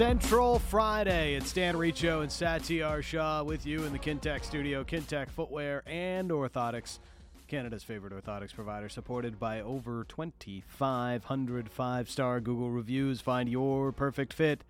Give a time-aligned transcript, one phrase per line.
[0.00, 1.34] Central Friday.
[1.34, 4.82] It's Dan Riccio and Satyar Shah with you in the Kintec studio.
[4.82, 7.00] Kintec Footwear and Orthotics,
[7.48, 13.20] Canada's favorite orthotics provider, supported by over 2,500 five star Google reviews.
[13.20, 14.64] Find your perfect fit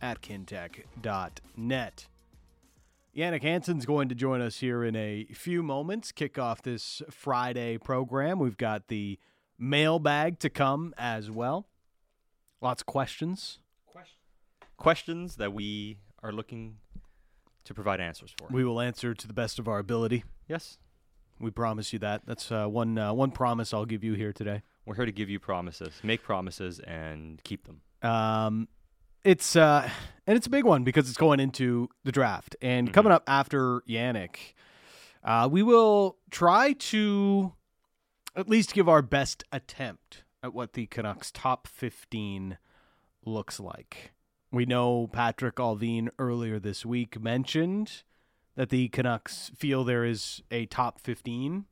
[0.00, 2.06] at kintec.net.
[3.16, 7.78] Jannik Hansen's going to join us here in a few moments, kick off this Friday
[7.78, 8.38] program.
[8.38, 9.18] We've got the
[9.58, 11.66] mailbag to come as well.
[12.60, 13.58] Lots of questions.
[14.82, 16.78] Questions that we are looking
[17.64, 18.48] to provide answers for.
[18.50, 20.24] We will answer to the best of our ability.
[20.48, 20.78] yes,
[21.38, 22.22] We promise you that.
[22.26, 24.62] That's uh, one uh, one promise I'll give you here today.
[24.84, 27.80] we're here to give you promises, make promises, and keep them.
[28.02, 28.66] Um,
[29.24, 29.88] it's uh,
[30.26, 33.82] and it's a big one because it's going into the draft and coming up after
[33.88, 34.54] Jannik.
[35.22, 37.52] Uh, we will try to
[38.34, 42.58] at least give our best attempt at what the Canucks top fifteen
[43.24, 44.11] looks like.
[44.52, 48.02] We know Patrik Allvin earlier this week mentioned
[48.54, 51.64] that the Canucks feel there is a top 15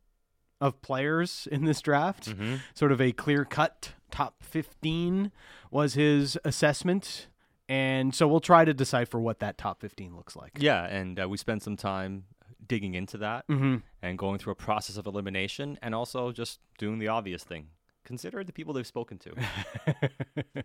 [0.60, 2.34] of players in this draft.
[2.74, 5.30] Sort of a clear cut top 15
[5.70, 7.28] was his assessment.
[7.68, 10.52] And so we'll try to decipher what that top 15 looks like.
[10.58, 12.24] Yeah, and uh, we spent some time
[12.66, 13.76] digging into that Mm-hmm.
[14.02, 17.68] and going through a process of elimination, and also just doing the obvious thing.
[18.04, 19.34] Consider the people they've spoken to.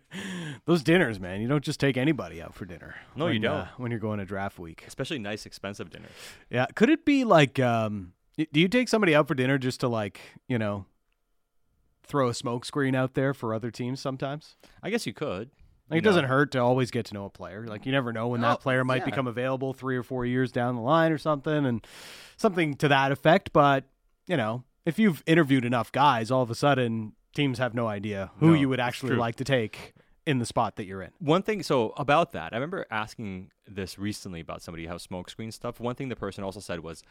[0.66, 2.96] Those dinners, man, you don't just take anybody out for dinner.
[3.14, 3.52] No, you when, don't.
[3.52, 4.84] uh, when you're going to draft week.
[4.86, 6.10] Especially nice, expensive dinners.
[6.50, 6.66] Yeah.
[6.74, 10.20] Could it be like, um, do you take somebody out for dinner just to like,
[10.48, 10.86] you know,
[12.04, 14.56] throw a smoke screen out there for other teams sometimes?
[14.82, 15.50] I guess you could.
[15.88, 17.64] Like, you it doesn't hurt to always get to know a player.
[17.66, 19.04] Like you never know when Oh, that player might yeah.
[19.04, 21.86] become available three or four years down the line or something, and
[22.36, 23.52] something to that effect.
[23.52, 23.84] But
[24.26, 28.30] you know, if you've interviewed enough guys, all of a sudden teams have no idea
[28.38, 29.94] who No, you would actually like to take
[30.26, 31.10] in the spot that you're in.
[31.20, 35.78] One thing, so about that, I remember asking this recently about somebody how smokescreen stuff.
[35.78, 37.04] One thing the person also said was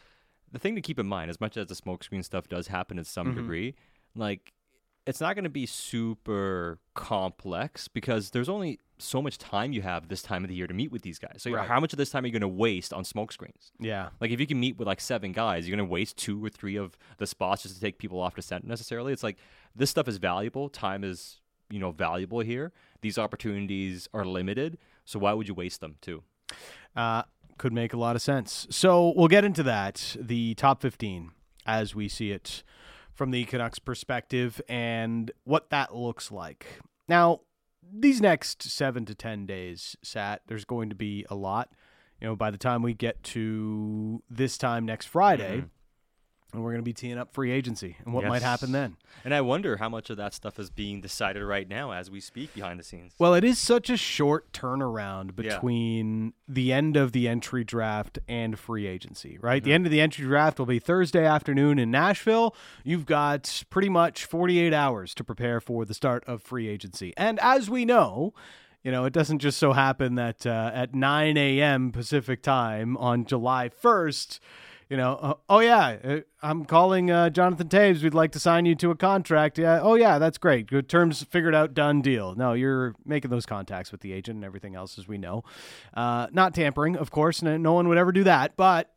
[0.52, 3.06] the thing to keep in mind, as much as the smokescreen stuff does happen in
[3.06, 3.38] some mm-hmm.
[3.38, 3.76] degree,
[4.16, 4.52] like
[5.06, 10.08] it's not going to be super complex because there's only so much time you have
[10.08, 11.38] this time of the year to meet with these guys.
[11.42, 11.68] So Right.
[11.68, 13.72] how much of this time are you going to waste on smokescreens?
[13.80, 14.10] Yeah.
[14.20, 16.76] Like if you can meet with like seven guys, you're gonna waste two or three
[16.78, 19.12] of the spots just to take people off to center necessarily.
[19.14, 19.38] It's like
[19.76, 20.70] this stuff is valuable.
[20.70, 22.72] Time is you know valuable here.
[23.02, 26.24] These opportunities are limited, so why would you waste them too?
[26.96, 27.24] Uh,
[27.58, 28.66] could make a lot of sense.
[28.70, 31.32] So we'll get into that, the top 15
[31.66, 32.64] as we see it
[33.16, 36.66] from the Canucks perspective and what that looks like.
[37.08, 37.42] Now,
[37.92, 41.70] these next seven to 10 days, Sat, there's going to be a lot.
[42.20, 45.68] You know, by the time we get to this time next Friday, mm-hmm.
[46.56, 48.98] And we're going to be teeing up free agency and what might happen then.
[49.24, 52.20] And I wonder how much of that stuff is being decided right now as we
[52.20, 53.14] speak behind the scenes.
[53.20, 55.56] Well, it is such a short turnaround Yeah.
[55.56, 59.62] between the end of the entry draft and free agency, right?
[59.62, 59.66] Mm-hmm.
[59.70, 62.56] The end of the entry draft will be Thursday afternoon in Nashville.
[62.84, 67.14] You've got pretty much 48 hours to prepare for the start of free agency.
[67.18, 68.34] And as we know,
[68.84, 71.92] you know, it doesn't just so happen that uh, at 9 a.m.
[71.92, 74.40] Pacific time on July 1st,
[74.90, 78.04] you know, uh, oh yeah, uh, I'm calling uh, Jonathan Toews.
[78.04, 79.58] We'd like to sign you to a contract.
[79.58, 80.68] Yeah, oh yeah, that's great.
[80.68, 82.36] Good terms figured out, done deal.
[82.36, 85.44] No, you're making those contacts with the agent and everything else, as we know.
[85.94, 87.42] Uh, not tampering, of course.
[87.42, 88.92] No, no one would ever do that, but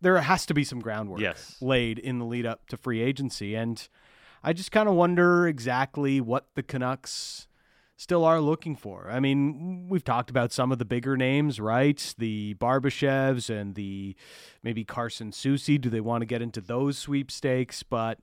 [0.00, 1.56] there has to be some groundwork Yes.
[1.62, 3.88] laid in the lead up to free agency, and
[4.42, 7.46] I just kind of wonder exactly what the Canucks
[7.96, 9.08] still are looking for.
[9.10, 12.14] I mean, we've talked about some of the bigger names, right?
[12.18, 14.16] The Barbashevs and the
[14.62, 15.80] maybe Carson Soucy.
[15.80, 17.82] Do they want to get into those sweepstakes?
[17.82, 18.18] But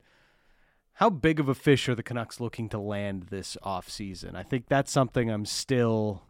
[0.95, 4.35] how big of a fish are the Canucks looking to land this offseason?
[4.35, 6.23] I think that's something I'm still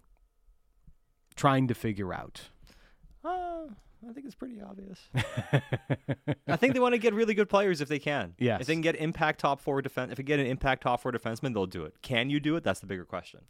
[1.35, 2.50] trying to figure out.
[3.23, 3.68] Uh,
[4.08, 5.00] I think it's pretty obvious.
[6.48, 8.34] I think they want to get really good players if they can.
[8.40, 8.62] Yes.
[8.62, 11.12] If they can get impact top four defense, if they get an impact top four
[11.12, 12.02] defenseman, they'll do it.
[12.02, 12.64] Can you do it?
[12.64, 13.42] That's the bigger question.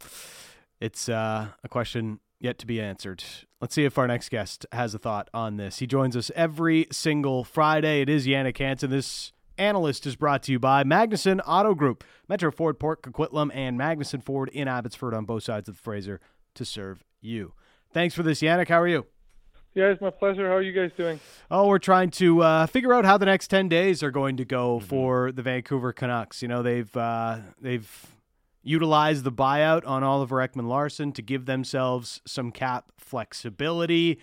[0.80, 3.24] It's uh, a question yet to be answered.
[3.60, 5.78] Let's see if our next guest has a thought on this.
[5.78, 8.02] He joins us every single Friday.
[8.02, 8.90] It is Jannik Hansen.
[8.90, 13.78] This analyst is brought to you by Magnuson Auto Group, Metro Ford, Port Coquitlam, and
[13.78, 16.20] Magnuson Ford in Abbotsford on both sides of the Fraser
[16.54, 17.54] to serve you.
[17.92, 18.68] Thanks for this, Jannik.
[18.68, 19.06] How are you?
[19.74, 20.48] Yeah, it's my pleasure.
[20.48, 21.18] How are you guys doing?
[21.50, 24.44] Oh, we're trying to uh, figure out how the next ten days are going to
[24.44, 26.42] go for the Vancouver Canucks.
[26.42, 28.06] You know, they've uh, they've
[28.62, 34.18] utilized the buyout on Oliver Ekman-Larsson to give themselves some cap flexibility,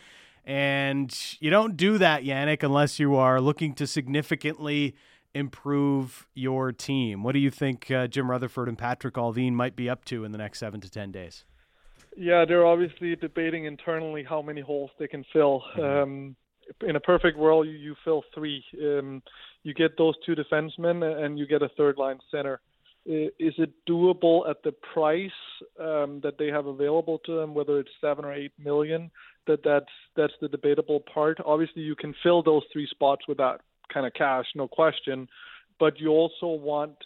[0.46, 4.94] and you don't do that, Jannik, unless you are looking to significantly
[5.34, 7.24] improve your team.
[7.24, 10.32] What do you think uh, Jim Rutherford and Patrik Allvin might be up to in
[10.32, 11.44] the next seven to ten days?
[12.20, 15.64] Yeah, they're obviously debating internally how many holes they can fill.
[15.78, 16.04] Mm-hmm.
[16.04, 16.36] Um,
[16.82, 18.62] in a perfect world, you, you fill three.
[18.84, 19.24] Um,
[19.64, 22.60] you get those two defensemen, and you get a third line center.
[23.06, 25.32] Is it doable at the price
[25.80, 29.10] um, that they have available to them, whether it's seven or eight million?
[29.48, 29.86] That that's
[30.18, 31.38] that's the debatable part.
[31.46, 33.62] Obviously, you can fill those three spots with that
[33.92, 35.28] kind of cash, no question.
[35.80, 36.98] But you also want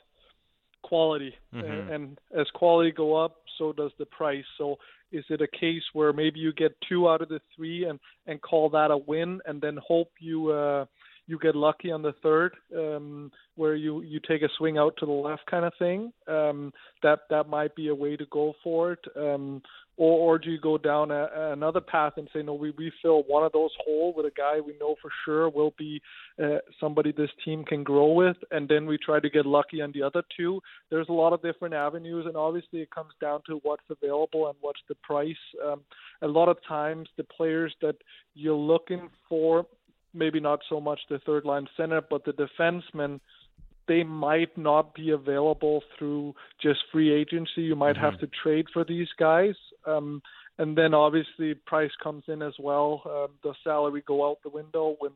[0.84, 1.90] quality, Mhm.
[1.94, 4.46] and as quality go up, so does the price.
[4.58, 4.78] So
[5.12, 8.42] is it a case where maybe you get two out of the three and and
[8.42, 10.86] call that a win, and then hope you uh,
[11.28, 15.06] you get lucky on the third, um, where you you take a swing out to
[15.06, 16.12] the left kind of thing?
[16.28, 19.06] Um, that that might be a way to go for it.
[19.16, 19.62] Um,
[19.98, 23.24] or, or do you go down a, another path and say no we, we fill
[23.24, 26.02] one of those holes with a guy we know for sure will be
[26.42, 29.92] uh, somebody this team can grow with and then we try to get lucky on
[29.94, 30.62] the other two?
[30.90, 34.56] There's a lot of different avenues and obviously it comes down to what's available and
[34.62, 35.36] what's the price.
[35.66, 35.82] Um,
[36.22, 37.96] a lot of times the players that
[38.34, 39.66] you're looking for
[40.14, 43.20] maybe not so much the third line center but the defenseman
[43.88, 47.62] they might not be available through just free agency.
[47.62, 49.56] You might have to trade for these guys.
[49.86, 50.22] Um,
[50.58, 53.02] and then obviously price comes in as well.
[53.06, 55.12] Um, the salary go out the window when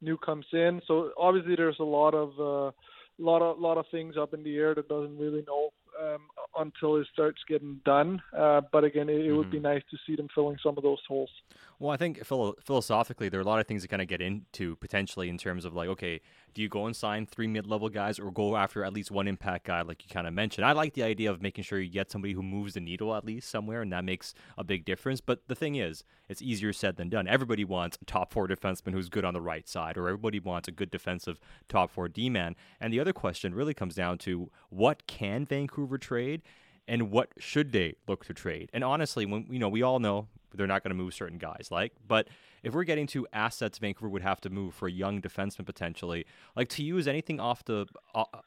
[0.00, 0.82] new comes in.
[0.86, 2.72] So obviously there's a lot of uh,
[3.18, 5.70] lot of lot of things up in the air that doesn't really know
[6.02, 6.20] um,
[6.58, 8.20] until it starts getting done.
[8.36, 10.98] Uh, but again, it, it would be nice to see them filling some of those
[11.06, 11.30] holes.
[11.78, 14.20] Well, I think philo- philosophically, there are a lot of things to kind of get
[14.20, 16.20] into potentially in terms of like, okay,
[16.54, 19.66] do you go and sign three mid-level guys or go after at least one impact
[19.66, 20.64] guy, like you kind of mentioned?
[20.64, 23.24] I like the idea of making sure you get somebody who moves the needle at
[23.24, 25.20] least somewhere, and that makes a big difference.
[25.20, 27.26] But the thing is, it's easier said than done.
[27.26, 30.68] Everybody wants a top four defenseman who's good on the right side, or everybody wants
[30.68, 31.38] a good defensive
[31.68, 32.56] top four D-man.
[32.80, 36.42] And the other question really comes down to what can Vancouver trade?
[36.88, 38.70] And what should they look to trade?
[38.72, 41.68] And honestly, when you know, we all know they're not going to move certain guys,
[41.70, 42.28] like, but
[42.62, 46.26] if we're getting to assets Vancouver would have to move for a young defenseman potentially,
[46.54, 47.86] like to you, is anything off the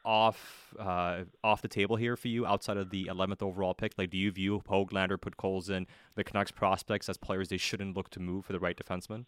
[0.05, 3.93] off uh, off the table here for you outside of the 11th overall pick?
[3.97, 5.85] Like, do you view Hoglander, Podkolzin,
[6.15, 9.25] the Canucks prospects as players they shouldn't look to move for the right defenseman?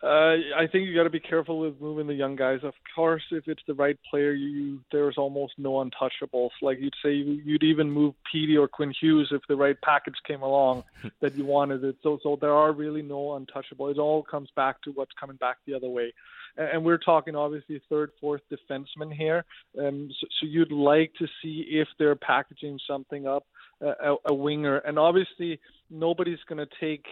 [0.00, 2.60] Uh, I think you got to be careful with moving the young guys.
[2.64, 6.50] Of course, if it's the right player, you there's almost no untouchables.
[6.60, 10.42] Like you'd say, you'd even move Petey or Quinn Hughes if the right package came
[10.42, 10.84] along
[11.20, 11.96] that you wanted it.
[12.02, 13.92] So, so there are really no untouchables.
[13.92, 16.12] It all comes back to what's coming back the other way.
[16.56, 19.44] And, and we're talking obviously third, fourth defenseman here.
[19.78, 23.46] Um, so, so you'd like to see if they're packaging something up,
[23.84, 25.60] uh, a, a winger, and obviously
[25.90, 27.04] nobody's going to take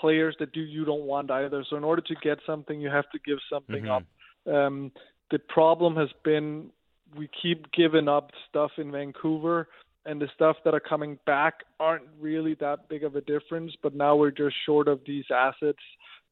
[0.00, 1.64] players that do you don't want either.
[1.68, 3.90] So in order to get something, you have to give something Mhm.
[3.90, 4.52] up.
[4.52, 4.92] Um,
[5.30, 6.70] the problem has been
[7.16, 9.68] we keep giving up stuff in Vancouver,
[10.06, 13.74] and the stuff that are coming back aren't really that big of a difference.
[13.82, 15.82] But now we're just short of these assets,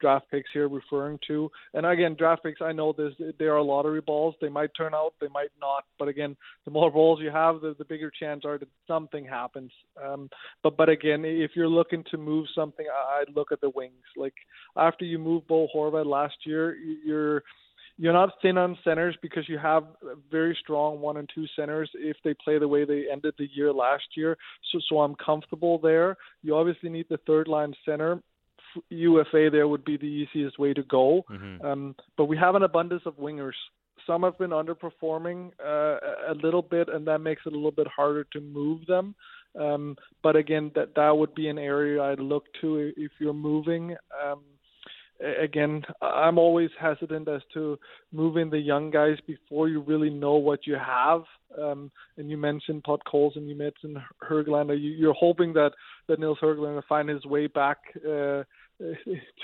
[0.03, 1.51] draft picks here referring to.
[1.73, 4.35] And again, draft picks, I know this they are lottery balls.
[4.43, 5.85] They might turn out, they might not.
[5.99, 9.71] But again, the more balls you have, the, the bigger chance are that something happens.
[10.05, 10.29] Um,
[10.63, 12.85] but but again, if you're looking to move something,
[13.19, 14.05] I'd look at the wings.
[14.15, 14.35] Like
[14.77, 17.43] after you move Bo Horvat last year, you're
[17.99, 19.85] you're not thin on centers because you have
[20.31, 23.73] very strong one and two centers if they play the way they ended the year
[23.73, 24.37] last year.
[24.71, 26.17] So so I'm comfortable there.
[26.43, 28.21] You obviously need the third line center.
[28.89, 31.25] UFA there would be the easiest way to go.
[31.31, 31.65] Mhm.
[31.65, 33.57] Um, but we have an abundance of wingers.
[34.07, 35.99] Some have been underperforming uh,
[36.29, 39.15] a little bit, and that makes it a little bit harder to move them.
[39.59, 43.97] Um, but again, that that would be an area I'd look to if you're moving.
[44.25, 44.41] Um,
[45.41, 47.79] again, I'm always hesitant as to
[48.13, 51.23] moving the young guys before you really know what you have.
[51.61, 53.99] Um, and you mentioned Podkolzin and you mentioned
[54.29, 54.81] Hoglander.
[54.81, 55.73] You, you're hoping that
[56.09, 58.43] that Nils Hoglander will find his way back uh,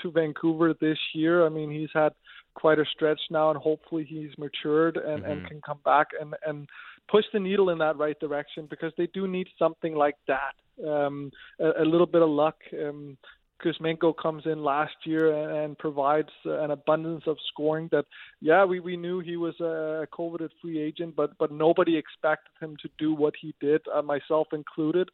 [0.01, 1.45] to Vancouver this year.
[1.45, 2.13] I mean, he's had
[2.55, 5.47] quite a stretch now, and hopefully he's matured and, and Mhm.
[5.47, 6.67] can come back and and
[7.07, 10.53] push the needle in that right direction because they do need something like that.
[10.85, 12.57] Um, a, a little bit of luck.
[12.73, 13.17] Um,
[13.63, 18.05] Kuzmenko comes in last year and, provides an abundance of scoring that,
[18.41, 22.75] yeah, we, we knew he was a coveted free agent, but but nobody expected him
[22.81, 25.09] to do what he did, uh, myself included,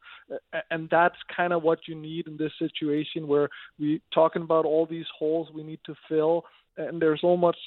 [0.72, 3.50] and that's kind of what you need in this situation where
[3.80, 6.46] we talking about all these holes we need to fill,
[6.78, 7.58] and there's so much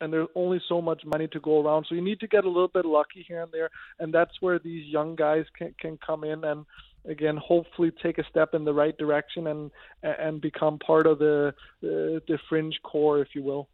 [0.00, 1.86] and there's only so much money to go around.
[1.88, 4.58] So you need to get a little bit lucky here and there, and that's where
[4.58, 6.66] these young guys can can come in and
[7.08, 9.70] again hopefully take a step in the right direction and
[10.02, 13.68] and become part of the the, the fringe core, if you will.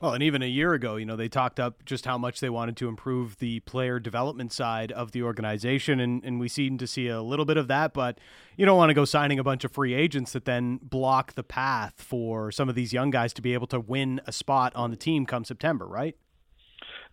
[0.00, 2.50] Well, and even a year ago, you know, they talked up just how much they
[2.50, 6.86] wanted to improve the player development side of the organization, and, and we seem to
[6.86, 7.94] see a little bit of that.
[7.94, 8.18] But
[8.58, 11.42] you don't want to go signing a bunch of free agents that then block the
[11.42, 14.90] path for some of these young guys to be able to win a spot on
[14.90, 16.14] the team come September, right?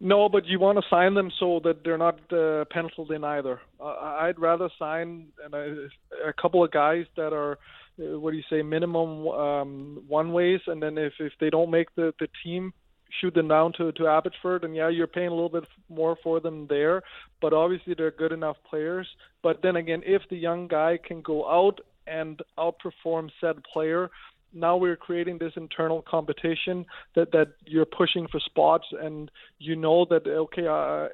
[0.05, 3.61] No, but you want to sign them so that they're not uh, penciled in either.
[3.79, 7.57] Uh, I'd rather sign a couple of guys that are
[7.97, 11.71] uh, what do you say, minimum um, one ways, and then if if they don't
[11.71, 12.73] make the the team,
[13.21, 16.41] shoot them down to to Abbotsford, and yeah, you're paying a little bit more for
[16.41, 17.01] them there,
[17.41, 19.07] but obviously they're good enough players.
[19.41, 24.09] But then again, if the young guy can go out and outperform said player,
[24.53, 30.05] now we're creating this internal competition that that you're pushing for spots and you know
[30.09, 31.07] that okay I,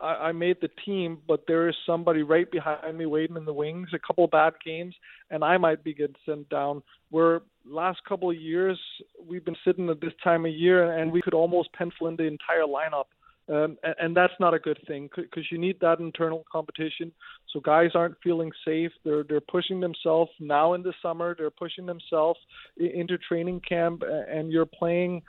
[0.00, 3.52] I, I made the team, but there is somebody right behind me waiting in the
[3.52, 3.88] wings.
[3.94, 4.94] A couple of bad games,
[5.30, 6.82] and I might be getting sent down.
[7.10, 8.78] Where last couple of years
[9.26, 12.24] we've been sitting at this time of year, and we could almost pencil in the
[12.24, 13.06] entire lineup.
[13.48, 17.12] Um, and, and that's not a good thing because you need that internal competition.
[17.52, 18.90] So guys aren't feeling safe.
[19.04, 21.34] They're they're pushing themselves now in the summer.
[21.36, 22.40] They're pushing themselves
[22.76, 25.22] into training camp, and you're playing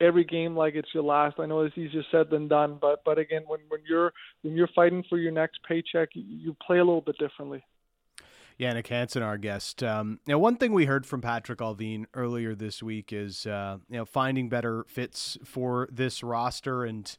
[0.00, 1.36] every game like it's your last.
[1.38, 4.68] I know it's easier said than done, but but again, when when you're when you're
[4.74, 7.64] fighting for your next paycheck, you, play a little bit differently.
[8.60, 9.82] Jannik Hansen, our guest.
[9.82, 13.96] Um, now, one thing we heard from Patrik Allvin earlier this week is uh, you
[13.96, 17.16] know finding better fits for this roster and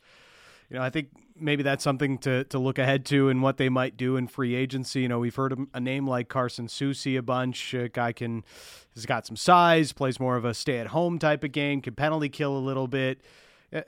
[0.69, 3.69] you know, I think maybe that's something to, to look ahead to and what they
[3.69, 5.01] might do in free agency.
[5.01, 7.73] You know, we've heard a name like Carson Soucy a bunch.
[7.73, 8.43] A guy can
[8.95, 11.95] has got some size, plays more of a stay at home type of game, can
[11.95, 13.21] penalty kill a little bit.
[13.73, 13.81] Uh,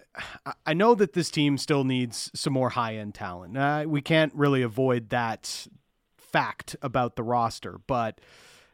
[0.65, 3.57] I know that this team still needs some more high end talent.
[3.57, 5.67] Uh, we can't really avoid that
[6.17, 8.19] fact about the roster, but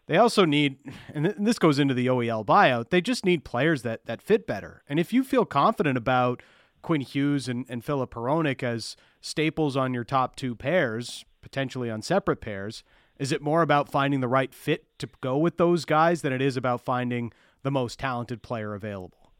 [0.07, 0.77] they also need,
[1.13, 2.89] and this goes into the OEL buyout.
[2.89, 4.83] They just need players that that fit better.
[4.89, 6.41] And if you feel confident about
[6.83, 12.03] Quinn Hughes and, and Filip Hronek as staples on your top two pairs, potentially on
[12.03, 12.83] separate pairs?
[13.17, 16.41] Is it more about finding the right fit to go with those guys than it
[16.41, 17.31] is about finding
[17.63, 19.31] the most talented player available?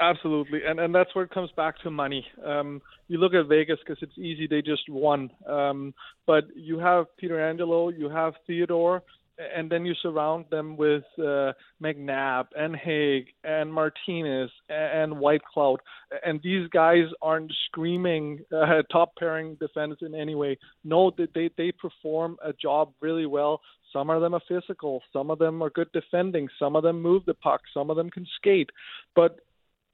[0.00, 2.26] Absolutely, and and that's where it comes back to money.
[2.44, 5.30] Um, you look at Vegas because it's easy; they just won.
[5.46, 5.94] Um,
[6.26, 9.04] but you have Pietrangelo, you have Theodore,
[9.38, 15.78] and then you surround them with uh, McNabb and Hague and Martinez and Whitecloud,
[16.24, 20.58] and these guys aren't screaming uh, top pairing defense in any way.
[20.84, 23.60] No, they they perform a job really well.
[23.92, 27.24] Some of them are physical, some of them are good defending, some of them move
[27.26, 28.70] the puck, some of them can skate,
[29.14, 29.40] but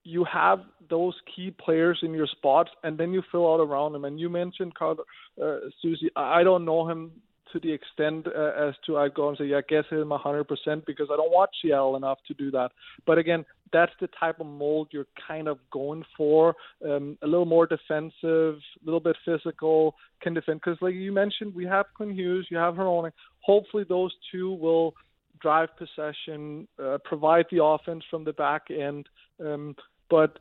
[0.05, 4.05] you have those key players in your spots, and then you fill out around them.
[4.05, 4.97] And you mentioned Carl
[5.41, 5.45] uh,
[5.85, 6.09] Soucy.
[6.17, 7.11] I don't know him
[7.53, 10.47] to the extent uh, as to I'd go and say, yeah, guess him 100%
[10.87, 12.71] because I don't watch Seattle enough to do that.
[13.07, 16.55] But again, that's the type of mold you're kind of going for.
[16.85, 20.61] Um, a little more defensive, a little bit physical, can defend.
[20.61, 23.13] Because like you mentioned, we have Quinn Hughes, you have Hronek.
[23.41, 24.95] Hopefully those two will
[25.41, 29.09] drive possession, uh, provide the offense from the back end.
[29.41, 29.77] Um,
[30.11, 30.39] but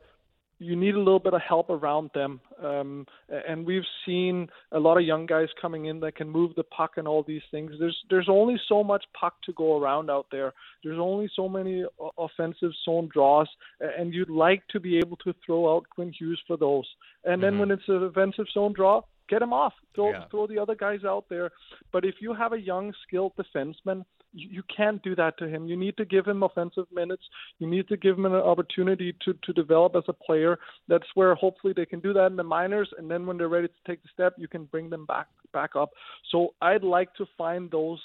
[0.58, 2.40] you need a little bit of help around them.
[2.62, 6.64] Um, and we've seen a lot of young guys coming in that can move the
[6.64, 7.72] puck and all these things.
[7.78, 10.52] There's there's only so much puck to go around out there.
[10.82, 11.84] There's only so many
[12.18, 13.48] offensive zone draws,
[13.80, 16.86] and you'd like to be able to throw out Quinn Hughes for those.
[17.24, 17.60] And then mm-hmm.
[17.60, 19.72] when it's an offensive zone draw, get him off.
[19.94, 20.24] Throw yeah.
[20.30, 21.50] throw the other guys out there.
[21.92, 25.66] But if you have a young, skilled defenseman you can't do that to him.
[25.66, 27.22] You need to give him offensive minutes.
[27.58, 30.58] You need to give him an opportunity to to develop as a player.
[30.86, 33.68] That's where hopefully they can do that in the minors, and then when they're ready
[33.68, 35.90] to take the step, you can bring them back back up.
[36.30, 38.00] So I'd like to find those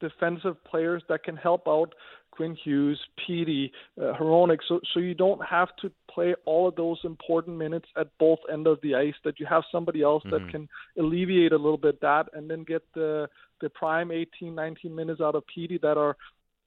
[0.00, 1.94] defensive players that can help out
[2.36, 6.98] Quinn Hughes, Petey, uh, Hronek, so so you don't have to play all of those
[7.04, 9.14] important minutes at both end of the ice.
[9.24, 10.44] That you have somebody else mm-hmm.
[10.44, 13.28] that can alleviate a little bit that, and then get the
[13.60, 16.16] the prime 18, 19 minutes out of Petey that are,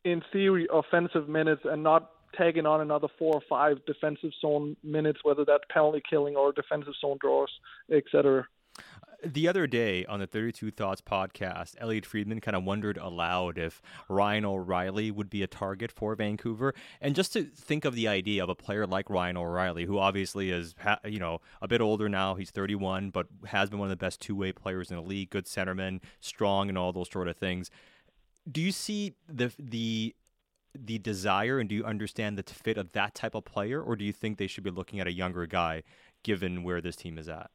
[0.03, 5.19] in theory, offensive minutes and not tagging on another four or five defensive zone minutes,
[5.23, 7.49] whether that's penalty killing or defensive zone draws,
[7.91, 8.47] etc.
[9.25, 13.81] The other day on the 32 Thoughts podcast, Elliotte Friedman kind of wondered aloud if
[14.07, 16.73] Ryan O'Reilly would be a target for Vancouver.
[17.01, 20.51] And just to think of the idea of a player like Ryan O'Reilly, who obviously
[20.51, 20.73] is,
[21.03, 24.21] you know, a bit older now, he's 31, but has been one of the best
[24.21, 27.69] two way players in the league, good centerman, strong, and all those sort of things.
[28.49, 30.15] Do you see the the
[30.73, 34.05] the desire and do you understand the fit of that type of player, or do
[34.05, 35.83] you think they should be looking at a younger guy
[36.23, 37.51] given where this team is at?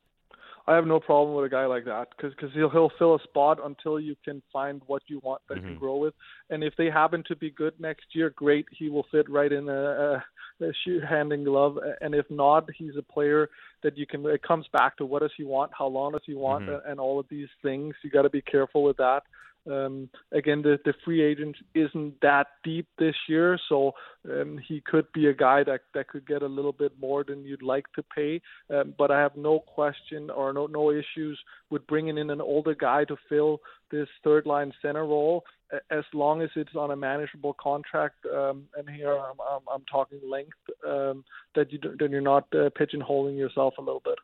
[0.66, 3.23] I have no problem with a guy like that because because he'll he'll fill a
[3.23, 5.68] spot until you can find what you want that mm-hmm.
[5.68, 6.14] can grow with.
[6.49, 8.66] And if they happen to be good next year, great.
[8.71, 10.25] He will fit right in a, a,
[10.64, 11.78] a shoe handing glove.
[12.00, 13.50] And if not, he's a player
[13.83, 14.25] that you can.
[14.26, 16.90] It comes back to what does he want, how long does he want, mm-hmm.
[16.90, 17.94] and all of these things.
[18.02, 19.23] You got to be careful with that.
[19.71, 23.92] Um, again, the, the free agent isn't that deep this year, so
[24.30, 27.44] um, he could be a guy that, that could get a little bit more than
[27.44, 28.40] you'd like to pay.
[28.68, 31.38] Um, but I have no question or no no issues
[31.71, 35.44] with bringing in an older guy to fill this third line center role,
[35.90, 38.16] as long as it's on a manageable contract.
[38.26, 42.71] Um, and here I'm, I'm, I'm talking length um, that you then you're not uh,
[42.78, 44.18] pigeonholing yourself a little bit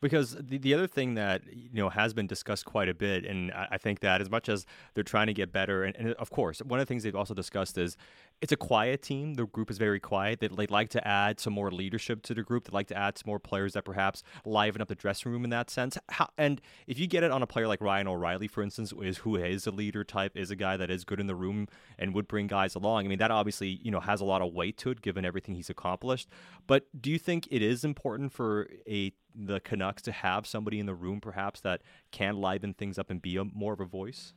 [0.00, 3.52] because the, the other thing that you know has been discussed quite a bit and
[3.52, 6.30] I, I think that as much as they're trying to get better and, and, of
[6.30, 7.96] course one of the things they've also discussed is
[8.40, 9.34] it's a quiet team.
[9.34, 10.40] The group is very quiet.
[10.40, 12.64] They, would like to add some more leadership to the group.
[12.64, 15.50] They'd like to add some more players that perhaps liven up the dressing room in
[15.50, 15.98] that sense.
[16.08, 19.18] How, and if you get it on a player like ryan o'reilly for instance is
[19.18, 21.66] who is a leader type is a guy that is good in the room
[21.98, 24.52] and would bring guys along i mean that obviously you know has a lot of
[24.52, 26.28] weight to it given everything he's accomplished.
[26.66, 30.86] But do you think it is important for a the Canucks to have somebody in
[30.86, 34.34] the room perhaps that can liven things up and be a, more of a voice?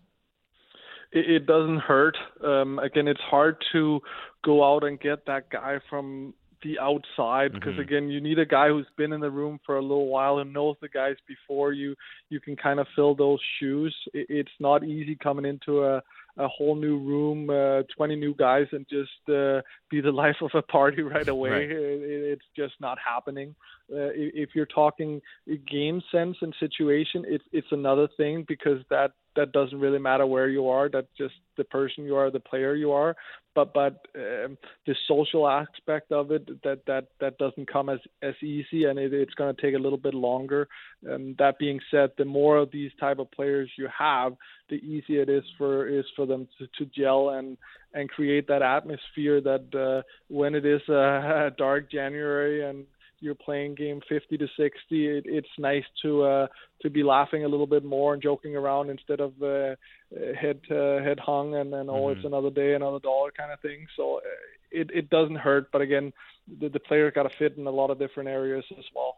[1.12, 2.18] It, it doesn't hurt.
[2.44, 4.02] Um, again, it's hard to
[4.44, 7.82] go out and get that guy from the outside because mm-hmm.
[7.82, 10.54] again you need a guy who's been in the room for a little while and
[10.54, 11.96] knows the guys before you
[12.30, 16.04] you can kind of fill those shoes it, it's not easy coming into a
[16.38, 20.52] a whole new room, uh, 20 new guys, and just uh, be the life of
[20.54, 21.50] a party right away.
[21.50, 21.72] Right.
[21.72, 22.02] It,
[22.34, 23.56] it's just not happening.
[23.92, 25.22] Uh, if you're talking
[25.70, 30.50] game sense and situation, it's it's another thing because that that doesn't really matter where
[30.50, 30.90] you are.
[30.90, 33.16] That's just the person you are, the player you are.
[33.54, 38.36] But but um, the social aspect of it that that that doesn't come as as
[38.42, 40.70] easy, and it, it's going to take a little bit longer.
[41.10, 44.34] Um, that being said, the more of these type of players you have,
[44.70, 47.58] the easier it is for is for them to, to gel and
[47.94, 50.94] and create that atmosphere that uh, when it is a,
[51.48, 52.86] a dark January and
[53.22, 56.48] you're playing game 50 to 60, it, it's nice to uh,
[56.82, 59.76] to be laughing a little bit more and joking around instead of uh,
[60.40, 62.18] head uh, head hung and then oh mm-hmm.
[62.18, 63.88] it's another day, another dollar kind of thing.
[63.96, 64.22] So uh,
[64.72, 66.12] it it doesn't hurt, but again,
[66.60, 69.18] the, the player got to fit in a lot of different areas as well.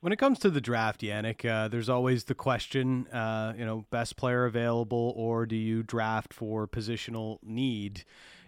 [0.00, 3.86] When it comes to the draft, Jannik, uh, there's always the question, uh, you know,
[3.88, 8.04] best player available, or do you draft for positional need?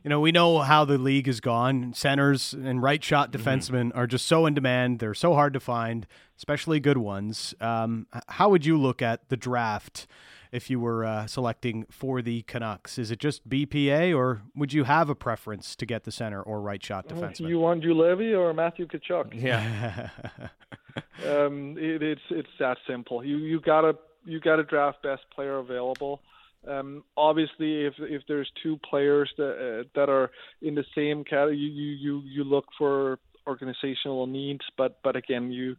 [0.07, 1.93] You know, we know how the league has gone.
[1.93, 3.43] Centers and right shot mm-hmm.
[3.43, 3.99] defensemen mm-hmm.
[3.99, 5.01] are just so in demand.
[5.01, 7.57] They're so hard to find, especially good ones.
[7.61, 10.07] Um, how would you look at the draft
[10.53, 13.01] if you were uh, selecting for the Canucks?
[13.01, 16.61] Is it just BPA, or would you have a preference to get the center or
[16.61, 17.49] right shot defenseman?
[17.49, 19.35] You want Juolevi or Matthew Tkachuk?
[19.35, 20.11] Yeah.
[21.27, 23.25] um, it, it's it's that simple.
[23.25, 26.21] You you gotta you gotta draft best player available.
[26.67, 30.31] Um, obviously, if if there's two players that uh, that are
[30.63, 34.63] in the same category, you, you you look for organizational needs.
[34.77, 35.77] But but again, you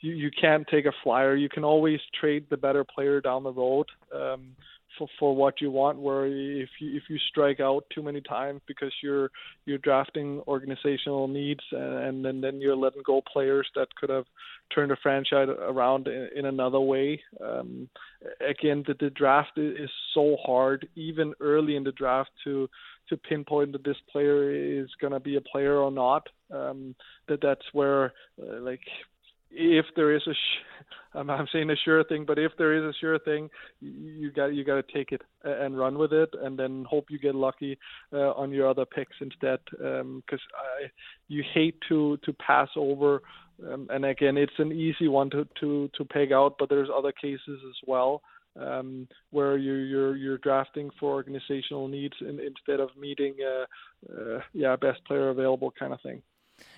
[0.00, 1.36] you you can't take a flyer.
[1.36, 3.86] You can always trade the better player down the road.
[4.14, 4.56] Um,
[5.00, 5.98] for, for what you want.
[5.98, 9.30] Where if you if you strike out too many times because you're
[9.64, 14.26] you're drafting organizational needs and, and then you're letting go players that could have
[14.74, 17.20] turned a franchise around in, in another way.
[17.42, 17.88] Um,
[18.46, 22.68] again, the, the draft is so hard, even early in the draft, to
[23.08, 26.28] to pinpoint that this player is going to be a player or not.
[26.54, 26.94] Um,
[27.28, 28.82] that that's where uh, like
[29.50, 32.84] if there is a sh- I'm, I'm saying a sure thing, but if there is
[32.84, 36.58] a sure thing, you got you got to take it and run with it, and
[36.58, 37.78] then hope you get lucky
[38.12, 39.58] uh, on your other picks instead.
[39.70, 40.90] Because um,
[41.28, 43.22] you hate to to pass over,
[43.70, 47.12] um, and again, it's an easy one to to to peg out, but there's other
[47.12, 48.22] cases as well
[48.58, 54.40] um, where you, you're you're drafting for organizational needs in, instead of meeting uh, uh,
[54.52, 56.22] yeah best player available kind of thing.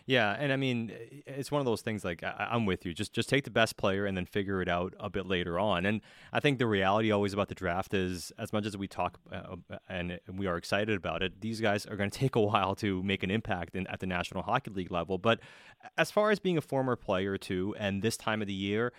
[0.07, 0.93] Yeah, and I mean,
[1.27, 2.05] it's one of those things.
[2.05, 2.93] Like I, am with you.
[2.93, 5.87] Just just take the best player and then figure it out a bit later on.
[5.87, 6.01] And
[6.33, 9.57] I think the reality always about the draft is, as much as we talk uh,
[9.89, 13.03] and we are excited about it, these guys are going to take a while to
[13.03, 15.19] make an impact in, at the National Hockey League level.
[15.19, 15.41] But
[15.97, 18.93] as far as being a former player too, and this time of the year,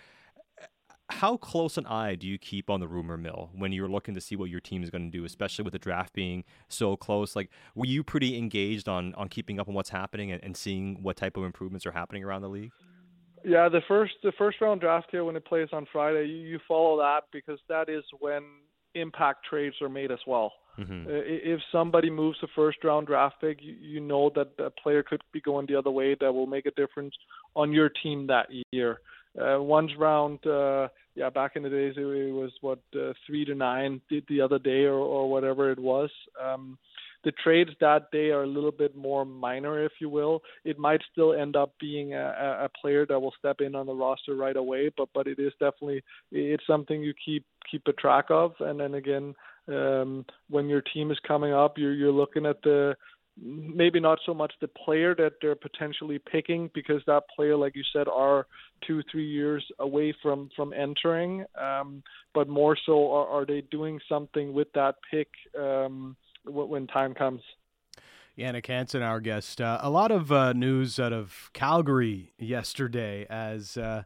[1.10, 4.20] how close an eye do you keep on the rumor mill when you're looking to
[4.20, 7.36] see what your team is going to do, especially with the draft being so close?
[7.36, 11.02] Like, were you pretty engaged on on keeping up on what's happening and, and seeing
[11.02, 12.72] what type of improvements are happening around the league?
[13.44, 16.58] Yeah, the first the first round draft here when it plays on Friday, you, you
[16.66, 18.42] follow that because that is when
[18.94, 20.52] impact trades are made as well.
[20.78, 21.04] Mm-hmm.
[21.06, 25.22] If somebody moves a first round draft pick, you, you know that a player could
[25.32, 27.14] be going the other way that will make a difference
[27.54, 28.98] on your team that year.
[29.40, 33.54] Uh, one's round, uh, yeah, back in the days it, was what uh, three to
[33.54, 36.10] nine the, the other day or, or whatever it was.
[36.42, 36.78] Um,
[37.24, 40.42] the trades that day are a little bit more minor, if you will.
[40.64, 43.94] It might still end up being a, a player that will step in on the
[43.94, 48.26] roster right away, but but it is definitely it's something you keep keep a track
[48.28, 48.52] of.
[48.60, 49.34] And then again,
[49.68, 52.94] um, when your team is coming up, you're you're looking at the
[53.40, 57.82] maybe not so much the player that they're potentially picking because that player, like you
[57.92, 58.46] said, are
[58.86, 63.98] two three years away from from entering, um, but more so are, are they doing
[64.08, 67.40] something with that pick um, when time comes.
[68.38, 69.60] Jannik Hansen, our guest.
[69.60, 73.76] Uh, a lot of uh, news out of Calgary yesterday as.
[73.76, 74.04] Uh,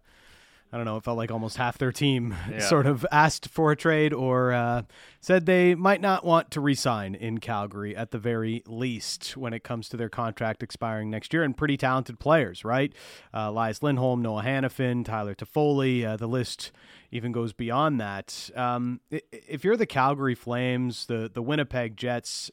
[0.71, 2.61] I don't know, it felt like almost half their team yeah.
[2.61, 4.83] sort of asked for a trade or uh,
[5.21, 9.65] said they might not want to resign in Calgary at the very least when it
[9.65, 11.43] comes to their contract expiring next year.
[11.43, 12.93] And pretty talented players, right?
[13.33, 16.05] Uh, Elias Lindholm, Noah Hanifin, Tyler Toffoli.
[16.05, 16.71] Uh, the list
[17.11, 18.51] even goes beyond that.
[18.55, 22.51] Um, if you're the Calgary Flames, the the Winnipeg Jets,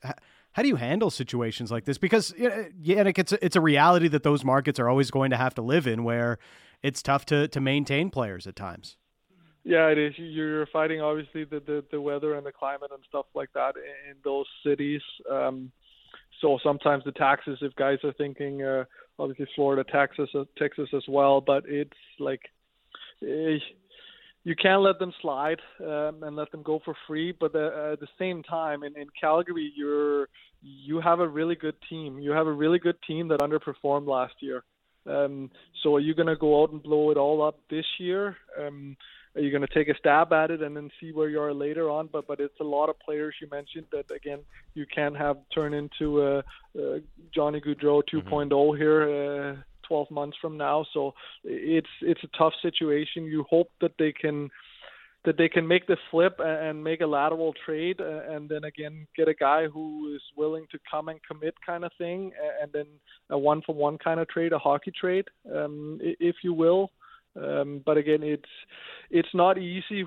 [0.54, 1.98] how do you handle situations like this?
[1.98, 5.54] Because yeah, it's a, it's a reality that those markets are always going to have
[5.56, 6.40] to live in, where
[6.86, 8.98] it's tough to to maintain players at times.
[9.64, 10.14] Yeah, it is.
[10.18, 14.16] You're fighting obviously the the, the weather and the climate and stuff like that in,
[14.24, 15.02] those cities.
[15.30, 15.72] Um,
[16.42, 18.84] so sometimes the taxes, if guys are thinking, uh,
[19.18, 22.42] obviously Florida, Texas, uh, Texas as well, but it's like.
[23.24, 23.58] Eh,
[24.48, 27.32] you can't let them slide um, and let them go for free.
[27.32, 30.30] But uh, at the same time, in, in Calgary, you're
[30.62, 32.20] you have a really good team.
[32.20, 34.64] You have a really good team that underperformed last year.
[35.08, 35.52] Um,
[35.84, 38.38] so are you going to go out and blow it all up this year?
[38.60, 38.98] Um,
[39.36, 41.54] are you going to take a stab at it and then see where you are
[41.54, 42.10] later on?
[42.12, 44.40] But but it's a lot of players you mentioned that again
[44.74, 46.38] you can't have turn into a,
[46.80, 47.02] a
[47.34, 48.78] Johnny Gaudreau 2.0 mm-hmm.
[48.78, 49.54] here.
[49.54, 50.84] Uh, 12 months from now.
[50.94, 51.14] So
[51.44, 53.26] it's it's a tough situation.
[53.26, 54.50] You hope that they can
[55.26, 59.28] that they can make the flip and make a lateral trade and then again get
[59.28, 62.86] a guy who is willing to come and commit kind of thing and then
[63.30, 66.92] a one for one kind of trade a hockey trade um, if you will.
[67.36, 68.50] Um, but again it's
[69.10, 70.06] it's not easy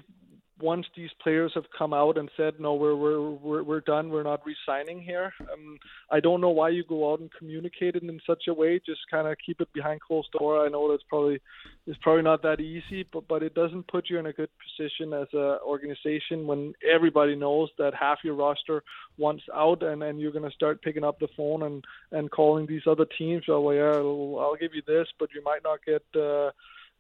[0.61, 4.11] once these players have come out and said no we're we're we're, we're done.
[4.11, 5.79] We're not resigning here um,
[6.11, 8.81] i don't know why you go out and communicate it in such a way.
[8.85, 10.65] Just kind of keep it behind closed door.
[10.65, 11.41] I know that's probably
[11.87, 15.13] it's probably not that easy but but it doesn't put you in a good position
[15.13, 18.83] as a organization when everybody knows that half your roster
[19.17, 22.67] wants out and and you're going to start picking up the phone and and calling
[22.67, 23.45] these other teams.
[23.49, 26.51] Oh well yeah i'll, I'll give you this but you might not get uh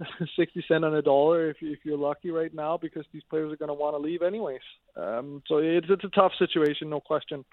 [0.36, 3.56] 60 cent on a dollar if, if you're lucky right now because these players are
[3.56, 4.60] going to want to leave anyways.
[4.96, 7.44] Um, so it's, it's a tough situation, no question.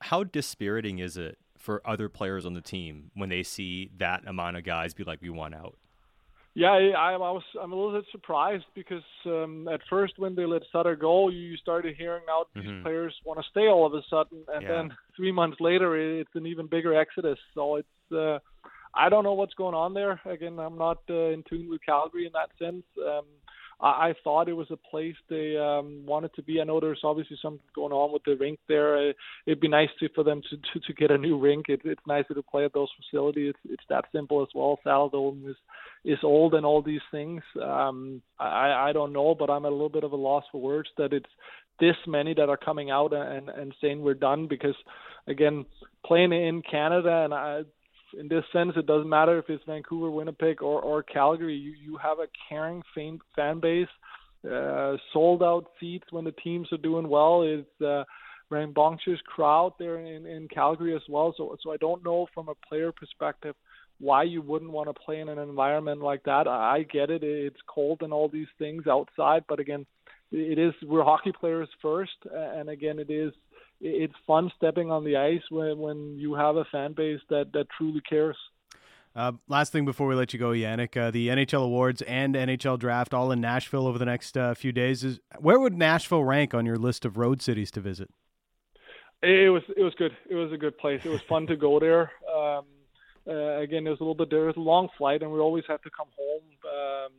[0.00, 4.56] How dispiriting is it for other players on the team when they see that amount
[4.56, 5.76] of guys be like, we want out?
[6.56, 7.42] Yeah, I, I was.
[7.60, 11.56] I'm a little bit surprised because um, at first when they let Sutter go, you
[11.56, 12.84] started hearing out these mm-hmm.
[12.84, 14.68] players want to stay all of a sudden, and yeah.
[14.68, 17.38] then three months later, it's an even bigger exodus.
[17.54, 18.38] So it's uh,
[18.96, 20.20] I don't know what's going on there.
[20.24, 22.84] Again, I'm not uh, in tune with Calgary in that sense.
[22.98, 23.24] Um,
[23.80, 26.60] I, I thought it was a place they um, wanted to be.
[26.60, 29.10] I know there's obviously something going on with the rink there.
[29.10, 29.12] Uh,
[29.46, 31.66] it'd be nice to, for them to, to, to get a new rink.
[31.68, 33.54] It, it's nicer to play at those facilities.
[33.64, 34.78] It's, it's that simple as well.
[34.84, 35.56] Saddledome is
[36.06, 37.42] is old and all these things.
[37.62, 40.60] Um, I I don't know, but I'm at a little bit of a loss for
[40.60, 41.30] words that it's
[41.80, 44.76] this many that are coming out and and saying we're done because
[45.26, 45.64] again
[46.06, 47.62] playing in Canada and I
[48.18, 51.56] in this sense, it doesn't matter if it's Vancouver, Winnipeg, or, or Calgary.
[51.56, 53.88] You, you have a caring fan, fan base,
[54.50, 57.42] uh, sold out seats when the teams are doing well.
[57.42, 58.04] It's uh,
[58.50, 61.34] rambunctious crowd there in, in Calgary as well.
[61.36, 63.54] So, so I don't know from a player perspective
[64.00, 66.46] why you wouldn't want to play in an environment like that.
[66.46, 69.86] I, I get it; it's cold and all these things outside, but again,
[70.32, 73.32] it is we're hockey players first, and again, it is
[73.84, 77.66] it's fun stepping on the ice when when you have a fan base that that
[77.76, 78.36] truly cares.
[79.14, 82.78] Uh, last thing before we let you go, Jannik, uh, the NHL awards and NHL
[82.80, 85.04] draft all in Nashville over the next uh, few days.
[85.04, 88.10] Is where would Nashville rank on your list of road cities to visit?
[89.22, 90.16] It was it was good.
[90.28, 91.02] It was a good place.
[91.04, 92.10] It was fun to go there.
[92.34, 92.64] Um,
[93.28, 95.64] uh, again, it was a little bit there was a long flight, and we always
[95.68, 96.42] had to come home.
[96.64, 97.12] Um,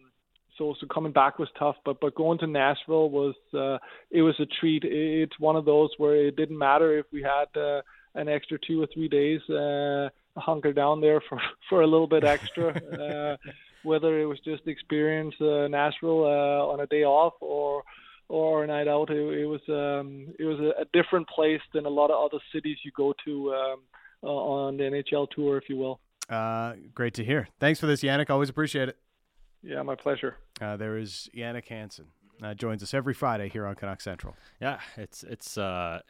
[0.58, 3.78] so so coming back was tough, but but going to Nashville was uh,
[4.12, 4.84] it was a treat.
[4.86, 7.82] It's one of those where it didn't matter if we had uh,
[8.16, 11.40] an extra two or three days uh, hunker down there for
[11.70, 12.70] for a little bit extra.
[12.70, 13.38] uh,
[13.84, 17.84] whether it was just experience uh, Nashville uh, on a day off or
[18.28, 21.86] or a night out, it, it was um, it was a, a different place than
[21.86, 23.80] a lot of other cities you go to um,
[24.28, 26.00] on the NHL tour, if you will.
[26.30, 27.48] Uh, great to hear.
[27.60, 28.30] Thanks for this, Jannik.
[28.30, 28.98] Always appreciate it.
[29.66, 30.38] Yeah, my pleasure.
[30.62, 32.06] Uh, there is Jannik Hansen.
[32.42, 34.36] Uh, joins us every Friday here on Canuck Central.
[34.62, 36.02] Yeah, it's it's uh,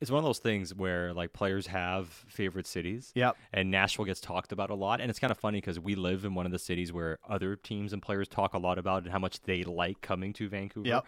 [0.00, 3.12] it's one of those things where like players have favorite cities.
[3.14, 3.36] Yep.
[3.52, 6.24] And Nashville gets talked about a lot, and it's kind of funny because we live
[6.24, 9.12] in one of the cities where other teams and players talk a lot about and
[9.12, 10.88] how much they like coming to Vancouver.
[10.88, 11.06] Yep.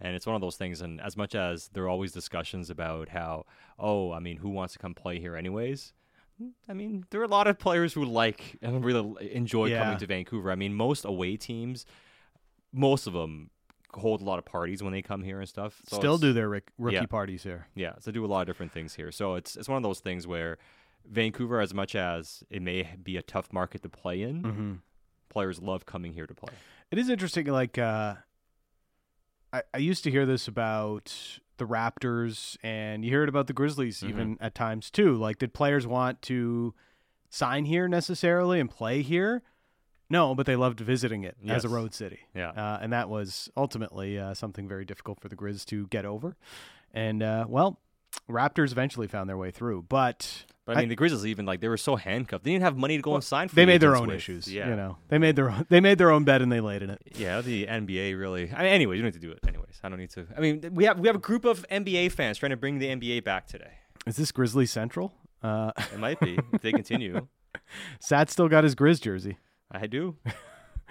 [0.00, 3.08] And it's one of those things, and as much as there are always discussions about
[3.08, 3.46] how,
[3.78, 5.92] oh, I mean, who wants to come play here anyways?
[6.68, 9.82] I mean, there are a lot of players who like and really enjoy Yeah.
[9.84, 10.50] coming to Vancouver.
[10.50, 11.86] I mean, most away teams,
[12.72, 13.50] most of them
[13.94, 15.80] hold a lot of parties when they come here and stuff.
[15.86, 17.06] So Still do their ric- rookie Yeah.
[17.06, 17.66] parties here.
[17.74, 19.12] yeah, so they do a lot of different things here.
[19.12, 20.56] So it's it's one of those things where
[21.04, 24.72] Vancouver, as much as it may be a tough market to play in, Mm-hmm.
[25.28, 26.54] players love coming here to play.
[26.90, 27.46] It is interesting.
[27.46, 28.14] Like, uh,
[29.52, 33.52] I, I used to hear this about the Raptors, and you hear it about the
[33.52, 34.08] Grizzlies Mhm.
[34.08, 35.14] even at times too.
[35.14, 36.74] Like, did players want to
[37.30, 39.42] sign here necessarily and play here?
[40.10, 42.20] No, but they loved visiting it as a road city.
[42.34, 42.50] Yeah.
[42.50, 46.36] Uh, and that was ultimately uh, something very difficult for the Grizz to get over.
[46.92, 47.80] And, uh, well,
[48.30, 49.82] Raptors eventually found their way through.
[49.88, 52.44] But But I mean, the Grizzlies even like they were so handcuffed.
[52.44, 53.48] They didn't have money to go and sign.
[53.48, 54.16] For they made their own with.
[54.16, 54.46] issues.
[54.52, 56.82] Yeah, You know, they made their own, they made their own bed and they laid
[56.82, 57.00] in it.
[57.16, 57.40] yeah.
[57.40, 58.52] The NBA really.
[58.52, 59.40] I mean, anyways, you don't need to do it.
[59.46, 60.26] Anyways, I don't need to.
[60.36, 62.86] I mean, we have we have a group of NBA fans trying to bring the
[62.86, 63.72] NBA back today.
[64.06, 65.12] Is this Grizzly Central?
[65.42, 67.26] Uh, It might be if they continue.
[68.00, 69.38] Sat still got his Grizz jersey.
[69.70, 70.16] I do.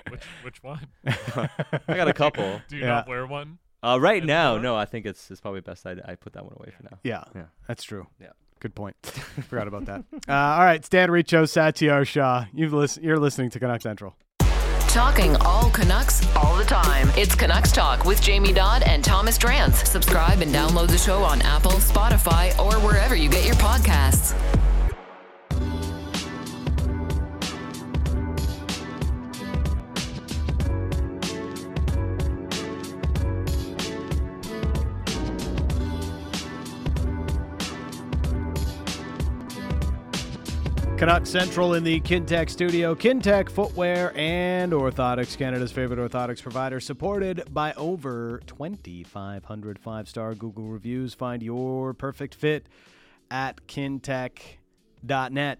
[0.09, 0.87] Which which one?
[1.05, 1.49] I
[1.87, 2.61] got a couple.
[2.67, 2.87] Do you Yeah.
[2.89, 3.59] not wear one?
[3.83, 4.61] Uh, right And now, more?
[4.61, 4.75] no.
[4.75, 6.99] I think it's it's probably best I, I put that one away for now.
[7.03, 7.45] Yeah, Yeah.
[7.67, 8.07] that's true.
[8.21, 8.29] Yeah.
[8.59, 8.95] Good point.
[9.47, 10.03] Forgot about that.
[10.29, 12.45] Uh, all right, Stan Riccio, Satyar Shah.
[12.53, 14.15] You've listen, you're listening to Canuck Central.
[14.89, 17.09] Talking all Canucks all the time.
[17.15, 19.85] It's Canucks Talk with Jamie Dodd and Thomas Drance.
[19.87, 24.35] Subscribe and download the show on Apple, Spotify, or wherever you get your podcasts.
[41.01, 42.93] Canuck Central in the Kintec studio.
[42.93, 50.67] Kintec Footwear and Orthotics, Canada's favorite orthotics provider, supported by over 2,500 five star Google
[50.67, 51.15] reviews.
[51.15, 52.69] Find your perfect fit
[53.31, 55.59] at kintec.net.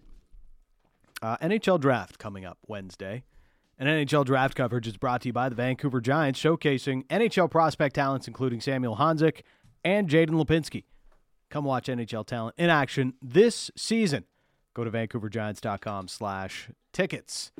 [1.23, 3.23] Uh, NHL Draft coming up Wednesday.
[3.79, 7.95] And NHL Draft coverage is brought to you by the Vancouver Giants, showcasing NHL prospect
[7.95, 9.41] talents including Samuel Honzek
[9.83, 10.83] and Jaden Lipinski.
[11.49, 14.25] Come watch NHL talent in action this season.
[14.73, 17.51] Go to vancouvergiants.com slash tickets.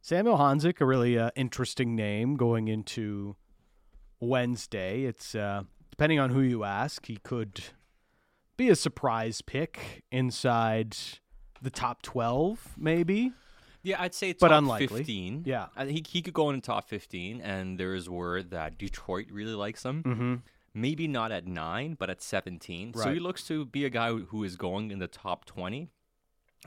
[0.00, 3.36] Samuel Honzek, a really uh, interesting name going into
[4.20, 5.04] Wednesday.
[5.04, 7.62] It's uh, depending on who you ask, he could
[8.56, 10.96] be a surprise pick inside
[11.62, 13.32] the top 12, maybe.
[13.84, 14.98] Yeah, I'd say top But unlikely.
[14.98, 15.42] 15.
[15.46, 15.66] Yeah.
[15.86, 19.54] He, he could go in the top 15, and there is word that Detroit really
[19.54, 20.02] likes him.
[20.02, 20.34] Mm-hmm.
[20.74, 22.94] Maybe not at 9, but at 17.
[22.94, 25.90] So he looks to be a guy who- who is going in the top 20.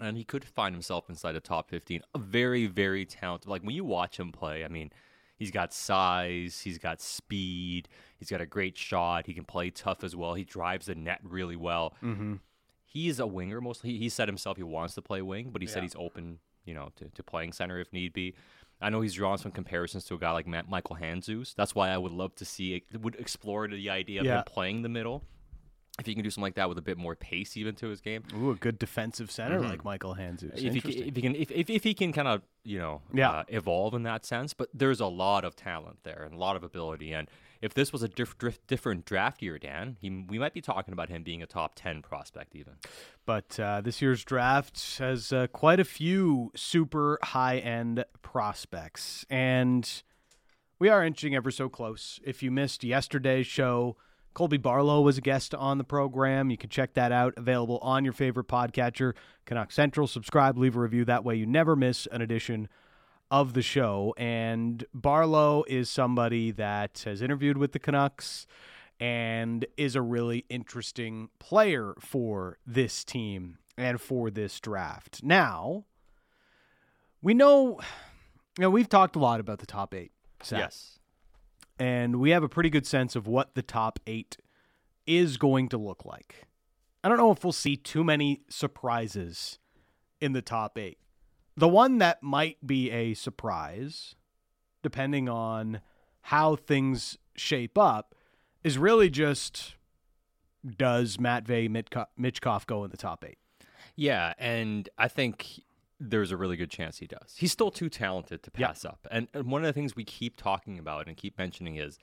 [0.01, 2.01] And he could find himself inside the top 15.
[2.13, 3.49] A very, very talented.
[3.49, 4.91] Like, when you watch him play, I mean,
[5.37, 10.03] he's got size, he's got speed, he's got a great shot, he can play tough
[10.03, 10.33] as well.
[10.33, 11.95] He drives the net really well.
[12.03, 12.35] Mm-hmm.
[12.83, 13.91] He's a winger mostly.
[13.91, 16.73] He, he said himself he wants to play wing, but he said he's open, you
[16.73, 18.35] know, to, to playing center if need be.
[18.81, 21.55] I know he's drawn some comparisons to a guy like Matt, Michael Handzus.
[21.55, 24.39] That's why I would love to see would explore the idea of Yeah.
[24.39, 25.23] him playing the middle.
[25.97, 28.01] If he can do something like that with a bit more pace even to his
[28.01, 28.23] game.
[28.35, 30.61] Ooh, a good defensive center like Michael Handzus.
[30.61, 33.01] If he, can, if he can, if, if, if he can kind of, you know,
[33.13, 33.29] Yeah.
[33.31, 36.57] uh, evolve in that sense, but there's a lot of talent there and a lot
[36.57, 37.13] of ability.
[37.13, 37.29] And
[37.61, 40.91] if this was a diff- diff- different draft year, Dan, he, we might be talking
[40.91, 42.73] about him being a top 10 prospect even.
[43.25, 49.25] But uh, this year's draft has uh, quite a few super high end prospects.
[49.29, 49.89] And
[50.77, 52.19] we are inching ever so close.
[52.25, 53.95] If you missed yesterday's show,
[54.35, 56.51] Colby Barlow was a guest on the program.
[56.51, 57.33] You can check that out.
[57.37, 59.13] Available on your favorite podcatcher,
[59.45, 60.07] Canuck Central.
[60.07, 61.05] Subscribe, leave a review.
[61.05, 62.67] That way you never miss an edition
[63.31, 64.13] of the show.
[64.17, 68.45] And Barlow is somebody that has interviewed with the Canucks
[68.99, 75.23] and is a really interesting player for this team and for this draft.
[75.23, 75.85] Now,
[77.21, 77.79] we know,
[78.57, 80.11] you know, we've talked a lot about the top eight.
[80.41, 80.99] Seth, Yes.
[81.77, 84.37] And we have a pretty good sense of what the top eight
[85.05, 86.47] is going to look like.
[87.03, 89.59] I don't know if we'll see too many surprises
[90.19, 90.97] in the top eight.
[91.57, 94.15] The one that might be a surprise,
[94.81, 95.81] depending on
[96.21, 98.15] how things shape up,
[98.63, 99.75] is really just
[100.65, 103.37] does Matvey Mitko- Michkov go in the top eight?
[103.95, 105.61] Yeah, and I think
[105.99, 107.35] there's a really good chance he does.
[107.37, 108.67] He's still too talented to Yeah.
[108.67, 109.07] pass up.
[109.11, 111.97] And, and one of the things we keep talking about and keep mentioning is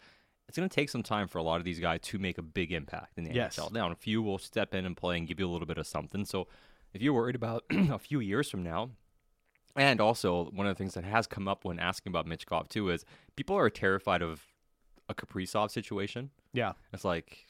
[0.49, 2.43] it's going to take some time for a lot of these guys to make a
[2.43, 3.57] big impact in the Yes.
[3.59, 3.71] NHL.
[3.73, 5.87] Now, a few will step in and play and give you a little bit of
[5.87, 6.25] something.
[6.25, 6.49] So
[6.95, 8.91] if you're worried about a few years from now,
[9.77, 12.69] and also one of the things that has come up when asking about Mitch Michkov
[12.69, 13.05] too is
[13.37, 14.43] people are terrified of
[15.09, 16.31] a Kaprizov situation.
[16.53, 16.73] Yeah.
[16.93, 17.47] It's like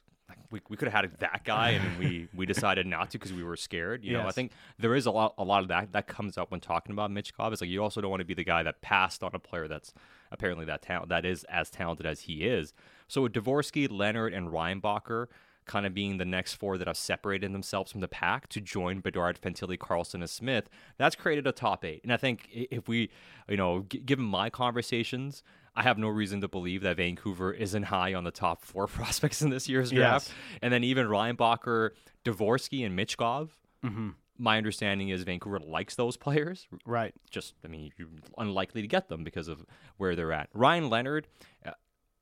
[0.50, 3.42] we, we could have had that guy and we, we decided not to because we
[3.42, 4.04] were scared.
[4.04, 6.50] You know, I think there is a lot a lot of that that comes up
[6.50, 7.52] when talking about Michkov.
[7.52, 9.68] It's like you also don't want to be the guy that passed on a player
[9.68, 9.92] that's
[10.30, 12.72] apparently that talent that is as talented as he is.
[13.08, 15.26] So with Dvorsky, Leonard, and Reinbacher
[15.64, 19.00] kind of being the next four that have separated themselves from the pack to join
[19.00, 22.00] Bedard, Fantilli, Carlsson, and Smith, that's created a top eight.
[22.02, 23.11] And I think if we,
[23.48, 25.42] you know, g- given my conversations,
[25.74, 29.42] I have no reason to believe that Vancouver isn't high on the top four prospects
[29.42, 30.28] in this year's draft.
[30.28, 30.35] Yes.
[30.61, 31.90] And then even Reinbacher,
[32.24, 33.50] Dvorsky, and Michkov.
[33.85, 34.11] Mm-hmm.
[34.38, 36.66] My understanding is Vancouver likes those players.
[36.85, 37.14] Right.
[37.30, 38.08] Just, I mean, you're
[38.38, 39.64] unlikely to get them because of
[39.98, 40.48] where they're at.
[40.52, 41.28] Ryan Leonard,
[41.64, 41.72] uh,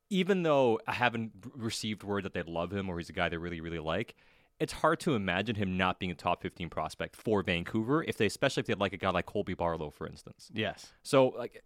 [0.09, 3.37] even though I haven't received word that they love him or he's a guy they
[3.37, 4.15] really, really like,
[4.59, 8.27] it's hard to imagine him not being a top 15 prospect for Vancouver, if they,
[8.27, 10.51] especially if they like a guy like Colby Barlow, for instance.
[10.53, 10.93] Yes.
[11.01, 11.63] So, like,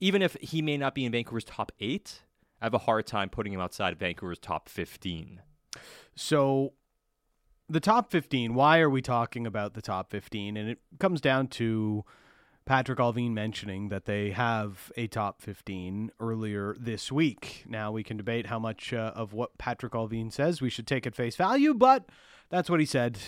[0.00, 2.22] even if he may not be in Vancouver's top eight,
[2.60, 5.42] I have a hard time putting him outside of Vancouver's top 15.
[6.14, 6.72] So
[7.68, 10.56] the top 15, why are we talking about the top 15?
[10.56, 12.04] And it comes down to
[12.68, 17.64] Patrik Allvin mentioning that they have a top 15 earlier this week.
[17.66, 21.06] Now we can debate how much uh, of what Patrik Allvin says we should take
[21.06, 22.08] at face value, but
[22.50, 23.18] that's what he said.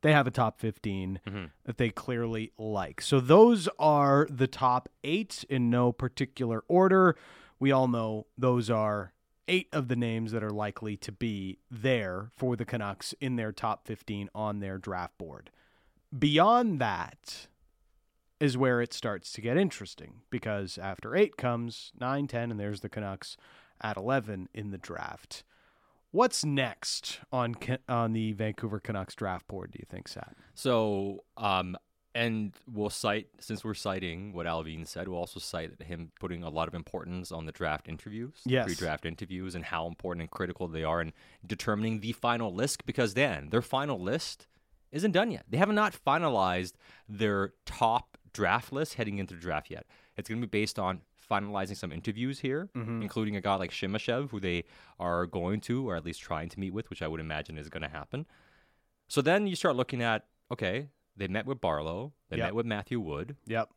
[0.00, 1.44] They have a top 15 mm-hmm.
[1.64, 3.00] that they clearly like.
[3.00, 7.16] So those are the top eight in no particular order.
[7.58, 9.12] We all know those are
[9.48, 13.50] eight of the names that are likely to be there for the Canucks in their
[13.50, 15.50] top 15 on their draft board.
[16.16, 17.48] Beyond that
[18.38, 22.80] is where it starts to get interesting because after eight comes nine, 10, and there's
[22.80, 23.36] the Canucks
[23.80, 25.42] at 11 in the draft.
[26.10, 27.56] What's next on
[27.88, 29.70] on the Vancouver Canucks draft board?
[29.72, 30.34] Do you think, Sat?
[30.54, 31.76] So, um,
[32.14, 36.48] and we'll cite, since we're citing what Allvin said, we'll also cite him putting a
[36.48, 38.64] lot of importance on the draft interviews, Yes.
[38.66, 41.12] pre draft interviews, and how important and critical they are in
[41.46, 44.46] determining the final list because then their final list
[44.90, 45.44] isn't done yet.
[45.48, 46.72] They have not finalized
[47.08, 49.86] their top draft list heading into the draft yet.
[50.16, 54.30] It's going to be based on finalizing some interviews here, including a guy like Simashev,
[54.30, 54.64] who they
[54.98, 57.68] are going to, or at least trying to meet with, which I would imagine is
[57.68, 58.26] going to happen.
[59.08, 62.46] So then you start looking at okay, they met with Barlow, they Yep.
[62.46, 63.68] met with Matthew Wood, Yep.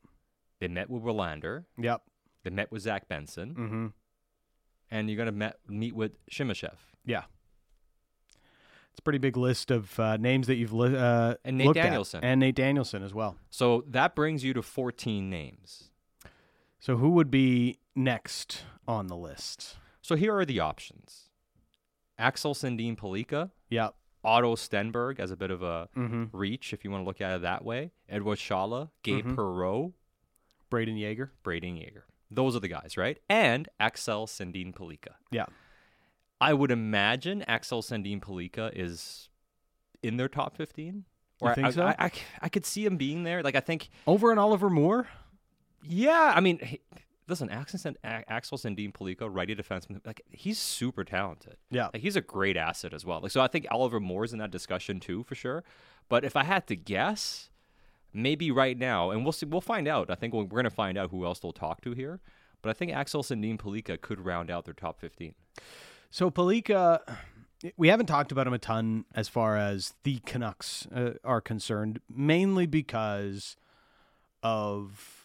[0.60, 2.02] they met with Willander, Yep.
[2.44, 3.88] they met with Zach Benson, Mm-hmm.
[4.90, 6.76] and you're gonna met, meet with Simashev.
[7.06, 7.24] Yeah.
[8.92, 11.78] It's a pretty big list of uh, names that you've li- uh, And Nate looked
[11.80, 11.84] at.
[11.84, 12.24] Danielson.
[12.24, 13.38] and Nate Danielson as well.
[13.50, 15.91] So that brings you to 14 names.
[16.82, 19.78] So who would be next on the list?
[20.02, 21.30] So here are the options:
[22.18, 23.94] Axel Sandin Pellikka, Yep.
[24.24, 26.26] Otto Stenberg as a bit of a Mm-hmm.
[26.36, 27.92] reach, if you want to look at it that way.
[28.10, 29.94] Eduard Sale, Gabe Perreault,
[30.72, 31.32] Brayden Yager.
[31.44, 32.06] Brayden Yager.
[32.30, 33.20] Those are the guys, right?
[33.30, 35.14] And Axel Sandin Pellikka.
[35.32, 35.46] Yeah.
[36.40, 39.30] I would imagine Axel Sandin Pellikka is
[40.02, 41.06] in their top 15.
[41.44, 41.86] You think I, so?
[41.86, 42.12] I, I,
[42.44, 43.42] I could see him being there.
[43.44, 45.08] Like, I think, Over and Oliver Moore.
[45.84, 46.80] Yeah, I mean, hey,
[47.28, 51.58] listen, Axel, Sand- A- Axel Sandin Pellikka, righty defenseman, like, he's super talented.
[51.70, 51.90] Yeah.
[51.94, 53.20] Like, he's a great asset as well.
[53.22, 55.64] Like, so I think Oliver Moore's in that discussion too, for sure.
[56.10, 57.50] But if I had to guess,
[58.14, 60.10] maybe right now, and we'll see, we'll find out.
[60.10, 62.20] I think we're, we're going to find out who else they'll talk to here.
[62.62, 65.34] But I think Axel Sandin Pellikka could round out their top 15.
[66.12, 67.00] So Pellikka,
[67.78, 72.02] we haven't talked about him a ton as far as the Canucks uh, are concerned,
[72.14, 73.56] mainly because
[74.44, 75.21] of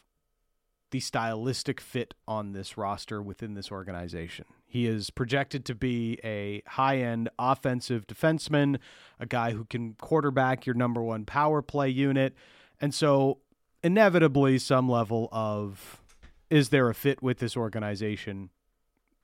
[0.90, 4.44] the stylistic fit on this roster within this organization.
[4.66, 8.79] He is projected to be a high end offensive defenseman,
[9.18, 12.35] a guy who can quarterback your number one power play unit.
[12.81, 13.38] And so,
[13.83, 16.03] inevitably, some level of
[16.51, 18.51] is there a fit with this organization?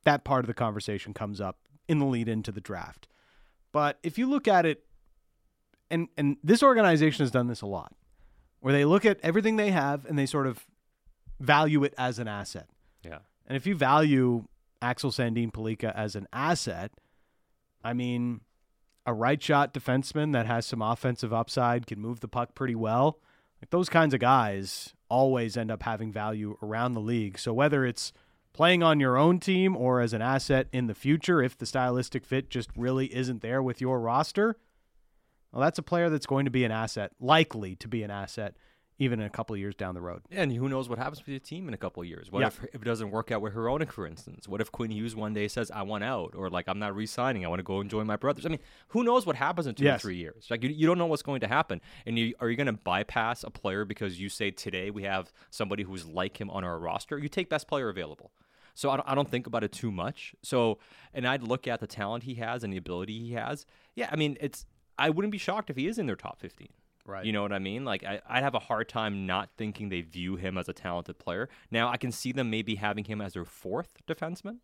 [0.04, 3.06] That part of the conversation comes up in the lead into the draft.
[3.72, 4.84] But if you look at it,
[5.90, 7.94] and, and this organization has done this a lot,
[8.60, 10.64] where they look at everything they have and they sort of
[11.42, 12.68] value it as an asset.
[13.04, 13.18] Yeah.
[13.46, 14.44] And if you value
[14.80, 16.92] Axel Sandin Pellikka as an asset,
[17.84, 18.40] I mean,
[19.04, 23.18] a right shot defenseman that has some offensive upside, can move the puck pretty well.
[23.60, 27.38] Like those kinds of guys always end up having value around the league.
[27.38, 28.12] So whether it's
[28.52, 32.24] playing on your own team or as an asset in the future, if the stylistic
[32.24, 34.56] fit just really isn't there with your roster,
[35.52, 38.56] well, that's a player that's going to be an asset, likely to be an asset
[38.98, 40.22] even in a couple of years down the road.
[40.30, 42.30] And who knows what happens with your team in a couple of years?
[42.30, 42.48] What Yeah.
[42.48, 44.46] if, if it doesn't work out with Hronek, for instance?
[44.46, 47.44] What if Quinn Hughes one day says, "I want out," or like, "I'm not re-signing.
[47.44, 49.84] I want to go enjoy my brothers." I mean, who knows what happens in two
[49.96, 50.46] or three years?
[50.50, 51.80] Like, you, you don't know what's going to happen.
[52.06, 55.32] And you, are you going to bypass a player because you say today we have
[55.50, 57.18] somebody who's like him on our roster?
[57.18, 58.30] You take best player available.
[58.74, 60.34] So I don't, I don't think about it too much.
[60.42, 60.78] So,
[61.12, 63.66] and I'd look at the talent he has and the ability he has.
[63.94, 64.64] Yeah, I mean, it's.
[64.98, 66.68] I wouldn't be shocked if he is in their top 15.
[67.04, 67.24] Right.
[67.24, 67.84] You know what I mean?
[67.84, 71.18] Like I, I'd have a hard time not thinking they view him as a talented
[71.18, 71.48] player.
[71.70, 74.58] Now I can see them maybe having him as their fourth defenseman,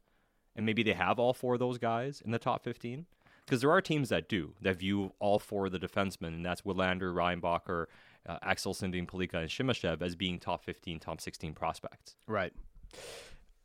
[0.55, 3.07] and maybe they have all four of those guys in the top fifteen.
[3.45, 6.61] Because there are teams that do that view all four of the defensemen, and that's
[6.63, 7.87] Willander, Reinbacher,
[8.29, 12.17] uh, Axel Sandin, Pellikka, and Simashev as being top fifteen, top sixteen prospects.
[12.27, 12.53] Right.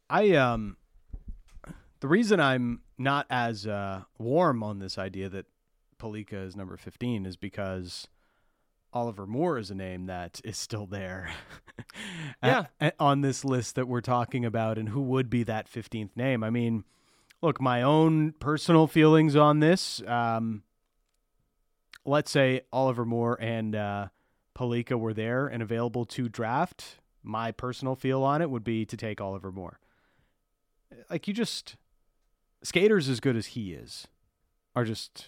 [0.09, 0.77] I um
[2.03, 5.45] the reason I'm not as uh, warm on this idea that
[5.99, 8.09] Pellikka is number 15 is because
[8.93, 11.31] Oliver Moore is a name that is still there.
[12.43, 12.65] Yeah.
[12.99, 16.43] on this list that we're talking about and who would be that 15th name.
[16.43, 16.83] I mean,
[17.41, 20.61] look, my own personal feelings on this um
[22.05, 24.07] let's say Oliver Moore and uh
[24.55, 28.95] Pellikka were there and available to draft, my personal feel on it would be to
[28.95, 29.79] take Oliver Moore.
[31.09, 31.75] Like you just
[32.61, 34.07] skaters as good as he is
[34.75, 35.27] are just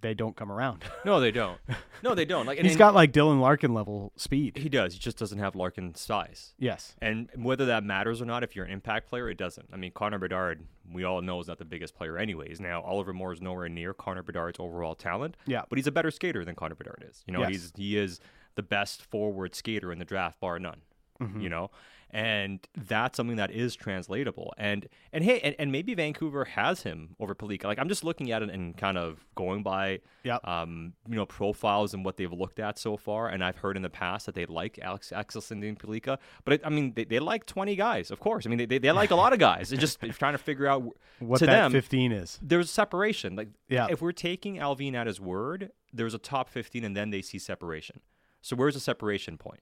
[0.00, 0.84] they don't come around.
[1.04, 1.58] No, they don't.
[2.02, 2.44] No, they don't.
[2.46, 4.56] Like He's and got like Dylan Larkin level speed.
[4.58, 4.92] he does.
[4.92, 6.52] He just doesn't have Larkin's size.
[6.58, 6.96] Yes.
[7.00, 9.68] And whether that matters or not, if you're an impact player, it doesn't.
[9.72, 12.60] I mean, Connor Bedard, we all know is not the biggest player, anyways.
[12.60, 15.36] Now, Oliver Moore is nowhere near Connor Bedard's overall talent.
[15.46, 15.62] Yeah.
[15.68, 17.22] but he's a better skater than Connor Bedard is.
[17.26, 17.50] You know, Yes.
[17.50, 18.20] he's he is
[18.56, 20.82] the best forward skater in the draft, bar none.
[21.20, 21.40] Mm-hmm.
[21.40, 21.70] You know,
[22.10, 24.54] and that's something that is translatable.
[24.56, 27.64] And and hey, and, and maybe Vancouver has him over Pellikka.
[27.64, 30.46] Like I'm just looking at it and kind of going by Yep.
[30.46, 33.28] um, you know, profiles and what they've looked at so far.
[33.28, 36.60] And I've heard in the past that they like Alex Axel and Pellikka, but it,
[36.64, 38.46] I mean, they, they like 20 guys, of course.
[38.46, 39.72] I mean, they, they, they like a lot of guys.
[39.72, 40.82] It's just trying to figure out
[41.18, 41.72] What to that them.
[41.72, 42.38] 15 is.
[42.42, 43.36] There's separation.
[43.36, 43.86] Like, Yeah.
[43.90, 47.38] if we're taking Allvin at his word, there's a top 15, and then they see
[47.38, 48.00] separation.
[48.42, 49.60] So where's the separation point?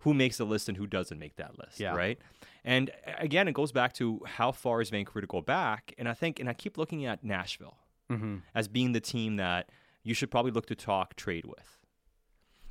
[0.00, 1.80] Who makes the list and who doesn't make that list?
[1.80, 1.94] Yeah.
[1.94, 2.18] Right.
[2.64, 5.94] And again, it goes back to how far is Vancouver to go back?
[5.98, 7.76] And I think, and I keep looking at Nashville
[8.10, 8.36] Mm-hmm.
[8.54, 9.68] as being the team that
[10.04, 11.78] you should probably look to talk trade with.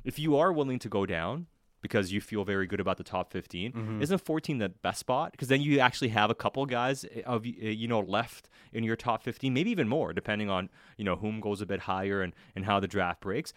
[0.02, 1.46] If you are willing to go down
[1.86, 4.02] because you feel very good about the top 15, Mm-hmm.
[4.02, 5.30] isn't 14 the best spot?
[5.32, 7.48] Because then you actually have a couple guys of uh,
[7.82, 10.68] you know left in your top 15, maybe even more, depending on
[10.98, 13.52] you know whom goes a bit higher and, and how the draft breaks.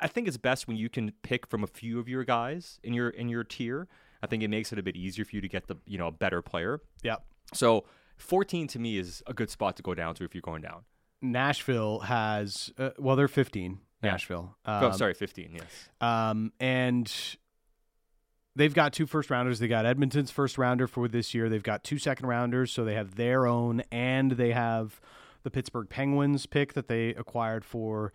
[0.00, 2.92] I- think it's best when you can pick from a few of your guys in
[2.94, 3.88] your in your tier.
[4.22, 6.06] I think it makes it a bit easier for you to get the you know
[6.08, 6.80] a better player.
[7.02, 7.16] yeah
[7.52, 7.84] So
[8.18, 10.82] 14 to me is a good spot to go down to if you're going down.
[11.20, 13.78] Nashville has uh, well they're 15.
[14.02, 14.10] Yeah.
[14.12, 14.56] Nashville.
[14.66, 15.50] oh, Um, sorry, 15.
[15.54, 15.88] Yes.
[16.00, 17.06] Um, and
[18.56, 19.58] they've got two first rounders.
[19.58, 21.48] They got Edmonton's first rounder for this year.
[21.48, 25.00] They've got two second rounders, so they have their own, and they have
[25.42, 28.12] the Pittsburgh Penguins pick that they acquired for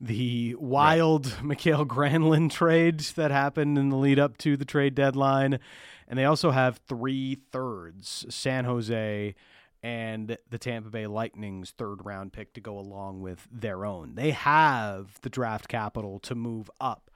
[0.00, 5.58] the wild Mikael Granlund trade that happened in the lead up to the trade deadline.
[6.06, 9.34] And they also have three thirds San Jose
[9.82, 14.14] and the Tampa Bay Lightning's third round pick to go along with their own.
[14.14, 17.10] They have the draft capital to move up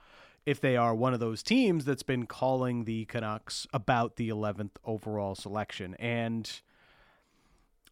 [0.44, 4.72] if they are one of those teams that's been calling the Canucks about the 11th
[4.84, 5.94] overall selection.
[5.98, 6.50] And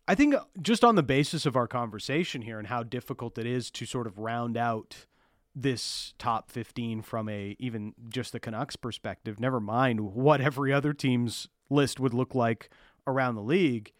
[0.08, 3.46] I think uh, just on the basis of our conversation here and how difficult it
[3.46, 5.06] is to sort of round out
[5.54, 10.92] this top 15 from a even just the Canucks perspective, never mind what every other
[10.92, 12.70] team's list would look like
[13.06, 13.92] around the league.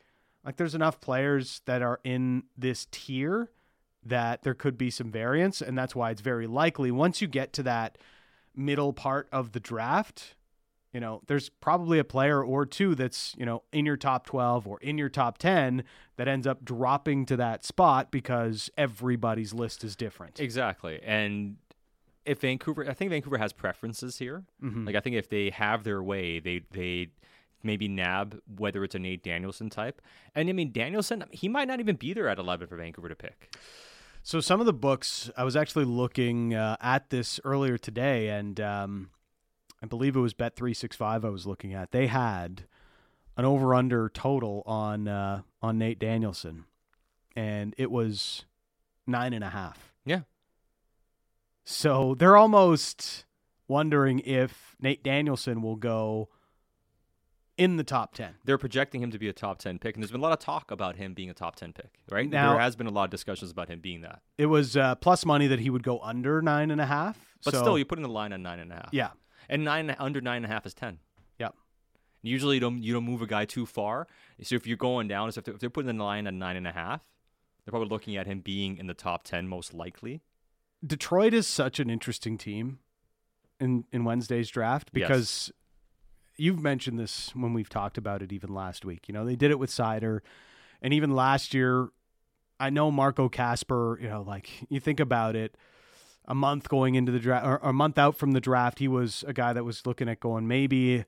[0.45, 3.51] Like there's enough players that are in this tier
[4.05, 7.53] that there could be some variance and that's why it's very likely once you get
[7.53, 7.99] to that
[8.61, 10.35] middle part of the draft,
[10.93, 14.67] you know, there's probably a player or two that's, you know, in your top 12
[14.67, 15.85] or in your top 10
[16.17, 20.41] that ends up dropping to that spot because everybody's list is different.
[20.41, 21.01] Exactly.
[21.05, 21.57] And
[22.27, 24.45] if Vancouver, I think Vancouver has preferences here.
[24.63, 24.87] Mm-hmm.
[24.87, 27.09] Like I think if they have their way, they they
[27.63, 30.03] maybe nab whether it's a Nate Danielson type.
[30.35, 33.17] And I mean Danielson, he might not even be there at 11 for Vancouver to
[33.17, 33.55] pick.
[34.23, 38.61] So some of the books I was actually looking uh, at this earlier today, and
[38.61, 39.11] um,
[39.83, 41.25] I believe it was Bet three six five.
[41.25, 41.91] I was looking at.
[41.91, 42.65] They had
[43.37, 46.65] an over under total on uh, on Nate Danielson,
[47.35, 48.45] and it was
[49.07, 49.93] nine and a half.
[50.05, 50.21] Yeah.
[51.65, 53.25] So they're almost
[53.69, 56.29] wondering if Nate Danielson will go
[57.61, 58.35] in the top ten.
[58.45, 60.39] They're projecting him to be a top 10 pick and there's been a lot of
[60.39, 62.29] talk about him being a top 10 pick, right?
[62.29, 64.23] Now- there has been a lot of discussions about him being that.
[64.39, 67.19] It was uh, plus money that he would go under nine and a half.
[67.45, 68.89] But so, still, you're putting the line on nine and a half.
[68.93, 69.11] yeah.
[69.49, 70.99] and nine under nine and a half is ten.
[71.39, 71.55] Yep.
[72.23, 74.07] Usually, you don't you don't move a guy too far.
[74.43, 76.57] So if you're going down, so if they're, if they're putting the line at nine
[76.57, 77.01] and a half,
[77.65, 80.23] they're probably looking at him being in the top ten most likely.
[80.87, 82.79] Detroit is such an interesting team
[83.59, 85.51] in in Wednesday's draft because
[86.41, 89.09] you've mentioned this when we've talked about it even last week.
[89.09, 90.21] You know, they did it with Seider
[90.83, 91.91] and even last year
[92.59, 95.57] I know Marco Kasper, you know, like you think about it
[96.27, 99.25] a month going into the draft or a month out from the draft, he was
[99.27, 101.05] a guy that was looking at going maybe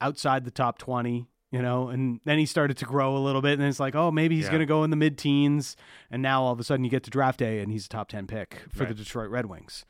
[0.00, 3.58] outside the top 20 you know, and then he started to grow a little bit,
[3.58, 4.52] and it's like, oh, maybe he's Yeah.
[4.52, 5.76] going to go in the mid teens,
[6.10, 8.08] and now all of a sudden you get to draft day, and he's a top
[8.08, 9.84] ten pick for the Detroit Red Wings.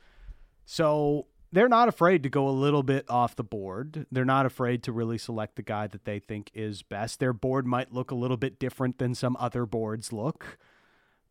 [0.65, 4.07] So they're not afraid to go a little bit off the board.
[4.11, 7.19] They're not afraid to really select the guy that they think is best.
[7.19, 10.57] Their board might look a little bit different than some other boards look.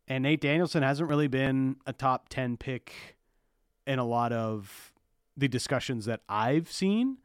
[0.06, 3.16] And Nate Danielson hasn't really been a top 10 pick
[3.84, 4.92] in a lot of
[5.36, 7.18] the discussions that I've seen,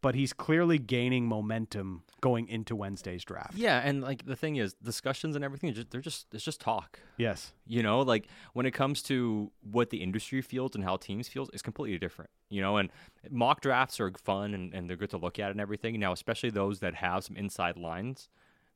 [0.00, 3.54] but he's clearly gaining momentum going into Wednesday's draft.
[3.54, 7.00] Yeah, and like the thing is, discussions and everything, they're just it's just talk.
[7.16, 7.52] Yes.
[7.66, 11.50] You know, like when it comes to what the industry feels and how teams feels,
[11.52, 12.30] it's completely different.
[12.48, 12.90] You know, and
[13.30, 15.98] mock drafts are fun and, and they're good to look at and everything.
[15.98, 18.28] Now, especially those that have some inside lines,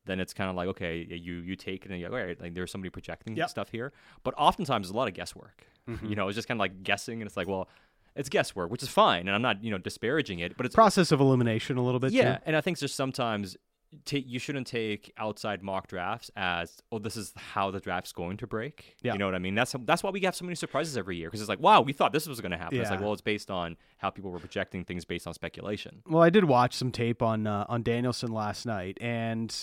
[0.05, 2.41] then it's kind of like okay, you you take it and you're like, all right,
[2.41, 3.49] like there's somebody projecting Yep.
[3.51, 3.93] stuff here.
[4.25, 5.67] But oftentimes, there's a lot of guesswork.
[5.89, 6.07] Mm-hmm.
[6.07, 7.69] You know, it's just kind of like guessing, and it's like, well,
[8.17, 11.13] it's guesswork, which is fine, and I'm not you know disparaging it, but it's Process
[11.13, 12.13] of elimination a little bit.
[12.13, 12.43] yeah, Too.
[12.47, 13.57] and I think just sometimes
[14.07, 18.39] ta you shouldn't take outside mock drafts as oh this is how the draft's going
[18.39, 18.97] to break.
[19.03, 19.13] Yeah.
[19.13, 19.55] You know what I mean?
[19.55, 21.93] That's that's why we have so many surprises every year because it's like wow we
[21.93, 22.81] thought this was going to happen.
[22.81, 26.03] It's like well it's based on how people were projecting things based on speculation.
[26.07, 29.55] Well, I did watch some tape on uh, on Danielson last night, and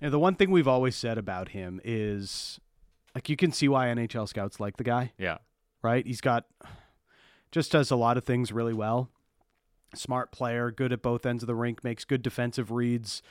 [0.00, 2.58] you know, the one thing we've always said about him is
[3.14, 5.38] like you can see why NHL scouts like the guy, Yeah.
[5.82, 6.04] right?
[6.06, 6.46] He's got
[7.50, 9.10] just does a lot of things really well.
[9.94, 13.22] Smart player, good at both ends of the rink, makes good defensive reads,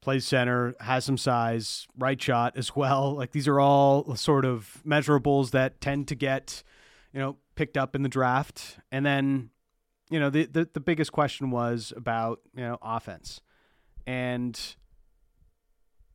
[0.00, 3.14] plays center, has some size, right shot as well.
[3.14, 6.62] Like these are all sort of measurables that tend to get,
[7.12, 8.78] you know, picked up in the draft.
[8.92, 9.50] And then,
[10.10, 13.40] you know, the the, the biggest question was about, you know, offense.
[14.06, 14.60] And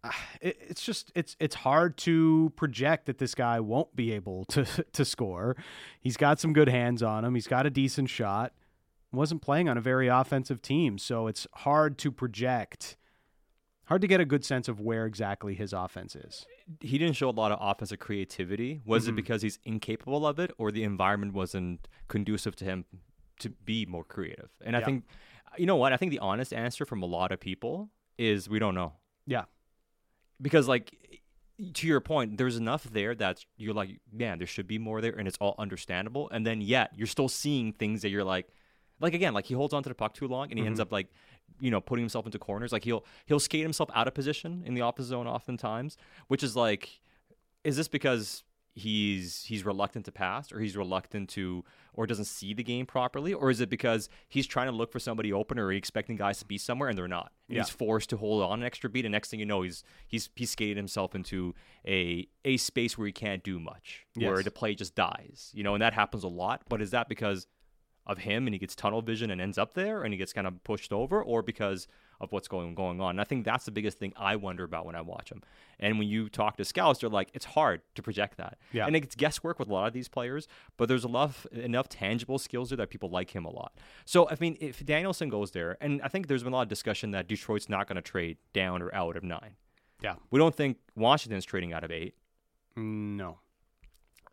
[0.42, 5.06] it's just it's it's hard to project that this guy won't be able to to
[5.06, 5.56] score.
[6.00, 7.36] He's got some good hands on him.
[7.36, 8.54] He's got a decent shot.
[9.12, 12.96] Wasn't playing on a very offensive team, so it's hard to project.
[13.86, 16.46] Hard to get a good sense of where exactly his offense is.
[16.80, 18.82] He didn't show a lot of offensive creativity.
[18.86, 19.10] Was Mm-hmm.
[19.10, 22.86] it because he's incapable of it, or the environment wasn't conducive to him
[23.40, 24.50] to be more creative?
[24.64, 25.06] And I think,
[25.58, 25.92] you know what?
[25.92, 27.90] I think the honest answer from a lot of people
[28.20, 28.94] is we don't know.
[29.26, 29.46] Yeah.
[30.42, 30.96] Because like
[31.74, 35.12] to your point there's enough there that you're like man there should be more there
[35.12, 38.48] and it's all understandable and then yet you're still seeing things that you're like
[39.02, 40.88] like again like he holds on to the puck too long and he ends mm-hmm.
[40.88, 41.08] up like
[41.60, 42.72] you know putting himself into corners.
[42.72, 46.56] Like he'll he'll skate himself out of position in the opposite zone oftentimes which is
[46.56, 47.02] like
[47.64, 48.44] is this because
[48.80, 51.64] he's he's reluctant to pass or he's reluctant to
[51.94, 55.00] or doesn't see the game properly or is it because he's trying to look for
[55.00, 57.62] somebody open or he's expecting guys to be somewhere and they're not and Yeah.
[57.64, 60.30] he's forced to hold on an extra beat and next thing you know he's he's
[60.36, 61.54] he's skated himself into
[61.88, 64.46] a a space where he can't do much where Yes.
[64.46, 67.48] the play just dies you know and that happens a lot but is that because
[68.06, 70.48] of him and he gets tunnel vision and ends up there and he gets kind
[70.48, 71.88] of pushed over or because
[72.22, 73.12] of what's going going on.
[73.12, 75.42] And I think that's the biggest thing I wonder about when I watch them.
[75.80, 78.58] And when you talk to scouts, they're like, it's hard to project that.
[78.74, 78.86] Yeah.
[78.86, 80.48] And it's guesswork with a lot of these players,
[80.78, 83.74] but there's a lot of, enough tangible skills there that people like him a lot.
[84.06, 86.68] So I mean, if Danielson goes there, and I think there's been a lot of
[86.70, 89.56] discussion that Detroit's not going to trade down or out of nine.
[90.02, 90.16] Yeah.
[90.32, 92.16] We don't think Washington's trading out of eight.
[92.76, 93.40] No.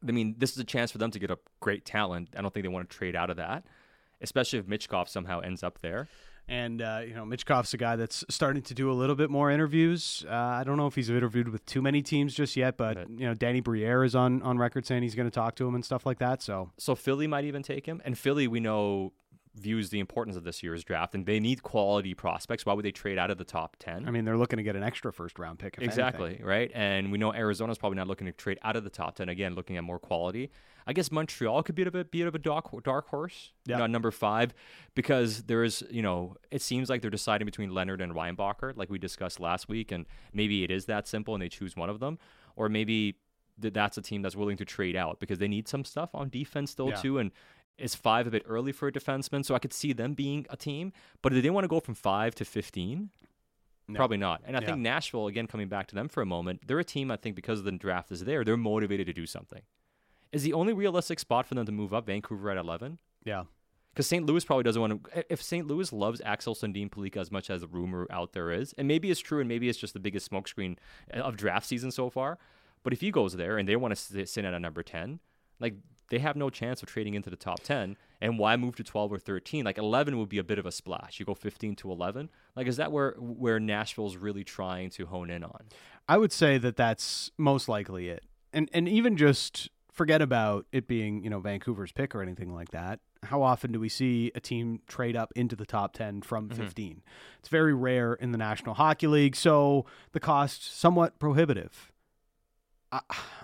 [0.07, 2.30] I mean, this is a chance for them to get a great talent.
[2.37, 3.64] I don't think they want to trade out of that,
[4.20, 6.09] especially if Michkov somehow ends up there.
[6.49, 9.51] And uh, you know, Michkov's a guy that's starting to do a little bit more
[9.51, 10.25] interviews.
[10.29, 13.07] Uh, I don't know if he's interviewed with too many teams just yet, but Right.
[13.11, 15.75] you know, Danny Briere is on on record saying he's going to talk to him
[15.75, 16.43] and stuff like that.
[16.43, 19.13] So So Philly might even take him, and Philly we know
[19.59, 22.67] views the importance of this year's draft, and they need quality prospects.
[22.67, 24.07] Why would they trade out of the top ten?
[24.07, 25.77] I mean, they're looking to get an extra first round pick.
[25.81, 26.47] Exactly anything.
[26.47, 29.29] right, and we know Arizona's probably not looking to trade out of the top ten
[29.29, 30.51] again, looking at more quality.
[30.89, 33.79] I guess Montreal could be a bit, bit of a dark, dark horse, Yeah.
[33.79, 34.55] know, at number five,
[34.95, 38.89] because there is, you know, it seems like they're deciding between Leonard and Reinbacher, like
[38.89, 41.99] we discussed last week, and maybe it is that simple, and they choose one of
[41.99, 42.19] them,
[42.55, 43.17] or maybe
[43.59, 46.71] that's a team that's willing to trade out because they need some stuff on defense
[46.71, 46.97] still Yeah.
[46.97, 47.33] too, and
[47.79, 50.57] is five a bit early for a defenseman, so I could see them being a
[50.57, 53.11] team, but do they want to go from five to fifteen?
[53.89, 53.97] No.
[53.99, 54.43] Probably not.
[54.45, 54.66] And I Yeah.
[54.66, 57.37] think Nashville, again, coming back to them for a moment, they're a team, I think,
[57.37, 59.62] because the draft is there, they're motivated to do something.
[60.33, 62.99] Is the only realistic spot for them to move up Vancouver at 11?
[63.24, 63.45] Yeah.
[63.95, 64.27] because St.
[64.27, 65.33] Louis probably doesn't want to.
[65.33, 65.66] If St.
[65.66, 69.11] Louis loves Axel Sandin Pellikka as much as the rumor out there is, and maybe
[69.11, 70.77] it's true, and maybe it's just the biggest smokescreen
[71.14, 72.39] uh, of draft season so far.
[72.83, 75.20] But if he goes there and they want to sit at a number ten,
[75.61, 75.77] like
[76.09, 79.13] they have no chance of trading into the top 10 and why move to 12
[79.13, 81.91] or 13 like 11 would be a bit of a splash you go 15 to
[81.91, 85.67] 11 like is that where where nashville's really trying to hone in on
[86.09, 88.25] I would say that that's most likely it.
[88.53, 92.71] And and even just forget about it being, you know, Vancouver's pick or anything like
[92.71, 93.01] that.
[93.25, 96.63] How often do we see a team trade up into the top 10 from mm-hmm.
[96.63, 97.03] 15?
[97.41, 101.93] It's very rare in the National Hockey League, so the cost somewhat prohibitive.
[102.93, 103.01] I,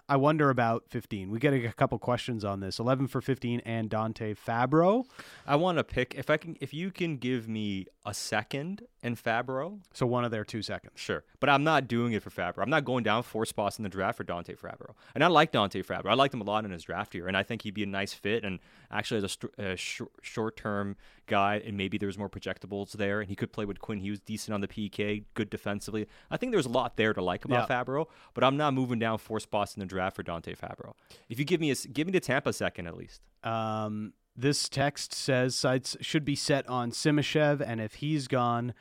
[0.09, 1.31] I wonder about 15.
[1.31, 2.79] We get a couple questions on this.
[2.79, 5.05] 11 for 15 and Dante Fabbro.
[5.47, 9.17] i want to pick if i can if you can give me a second and
[9.17, 10.93] fabbro So one of their two seconds.
[10.97, 12.63] Sure, but I'm not doing it for Fabbro.
[12.63, 14.95] I'm not going down four spots in the draft for Dante Fabbro.
[15.15, 16.07] And I like Dante Fabbro.
[16.07, 17.87] I liked him a lot in his draft year, and I think he'd be a
[17.87, 18.45] nice fit.
[18.45, 18.61] And
[18.93, 23.21] actually, as a, st- a uh, sh- short-term guy, and maybe there's more projectables there,
[23.21, 26.07] and he could play with Quinn Hughes, decent on the PK, good defensively.
[26.31, 27.83] I think there's a lot there to like about Yeah.
[27.85, 28.07] Fabbro.
[28.35, 30.95] But I'm not moving down four spots in the draft for Dante Fabbro.
[31.29, 33.21] If you give me a give me the Tampa second at least.
[33.45, 38.73] Um, this text says sites should be set on Simashev, and if he's gone,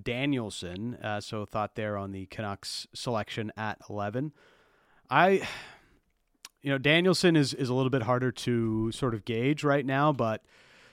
[0.00, 0.96] Danielson.
[0.96, 4.32] Uh, so thought there on the Canucks selection at eleven.
[5.10, 5.46] I,
[6.62, 10.12] you know, Danielson is is a little bit harder to sort of gauge right now,
[10.12, 10.42] but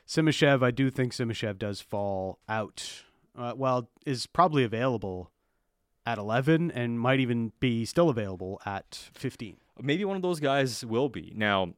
[0.08, 3.03] Simashev, I do think Simashev does fall out.
[3.38, 5.32] Uh, well, is probably available
[6.06, 9.58] at eleven, and might even be still available at fifteen.
[9.82, 11.34] maybe one of those guys will be.
[11.36, 11.74] Now,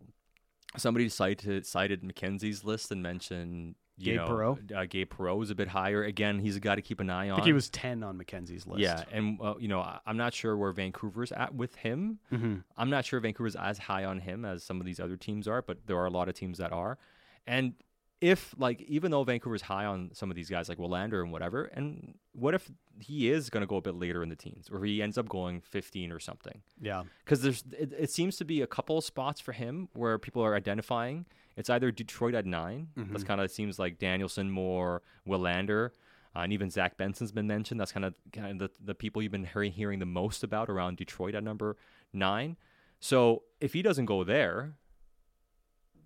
[0.78, 4.72] somebody cited cited McKenzie's list and mentioned you Gabe know, Perreault?
[4.76, 6.04] Uh, Gabe Perreault is a bit higher.
[6.04, 7.34] Again, he's a guy to keep an eye on.
[7.34, 8.80] I think he was ten on McKenzie's list.
[8.82, 12.20] Yeah, and uh, you know, I- I'm not sure where Vancouver's at with him.
[12.30, 15.48] hmm I'm not sure Vancouver's as high on him as some of these other teams
[15.48, 17.00] are, but there are a lot of teams that are.
[17.48, 17.74] And
[18.20, 21.66] if like even though Vancouver's high on some of these guys like Willander and whatever,
[21.66, 24.84] and what if he is going to go a bit later in the teens, or
[24.84, 26.62] he ends up going 15 or something?
[26.82, 27.04] Yeah.
[27.24, 30.44] because there's it, it seems to be a couple of spots for him where people
[30.44, 31.26] are identifying.
[31.56, 35.90] It's either Detroit at 9 That's kind of seems like Danielson more Willander.
[36.36, 37.80] Uh, and even Zach Benson's been mentioned.
[37.80, 40.70] That's kind of kind of the, the people you've been hearing, hearing the most about
[40.70, 41.76] around Detroit at number
[42.14, 42.58] nine.
[43.00, 44.76] So if he doesn't go there,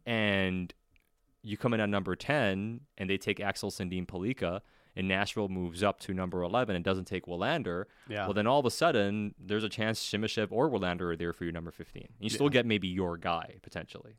[0.06, 0.74] and
[1.44, 4.62] you come in at number ten, and they take Axel Sandin Pellikka,
[4.96, 8.26] and Nashville moves up to number eleven and doesn't take Willander, Yeah.
[8.26, 11.46] well then all of a sudden there's a chance Simashev or Willander are there for
[11.46, 12.10] your number fifteen.
[12.20, 14.16] You still get maybe your guy potentially.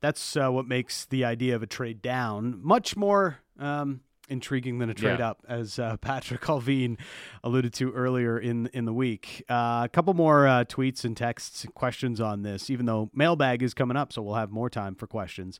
[0.00, 4.90] That's uh, what makes the idea of a trade down much more um, intriguing than
[4.90, 5.30] a trade Yeah.
[5.30, 6.98] up, as uh, Patrik Allvin
[7.42, 9.42] alluded to earlier in in the week.
[9.48, 12.70] Uh, a couple more uh, tweets and texts, and questions on this.
[12.70, 15.58] Even though mailbag is coming up, so we'll have more time for questions.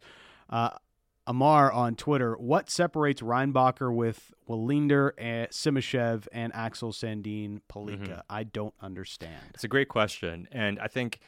[1.26, 7.98] Amar on Twitter: What separates Reinbacher with Willander, and Simashev, and Axel Sandin Pellikka?
[8.08, 8.20] Mm-hmm.
[8.30, 9.42] I don't understand.
[9.54, 11.18] It's a great question, and I think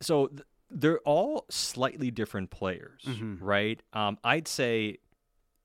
[0.00, 0.28] so.
[0.28, 0.42] Th-
[0.74, 3.02] they're all slightly different players,
[3.40, 3.82] right?
[3.92, 4.96] Um, I'd say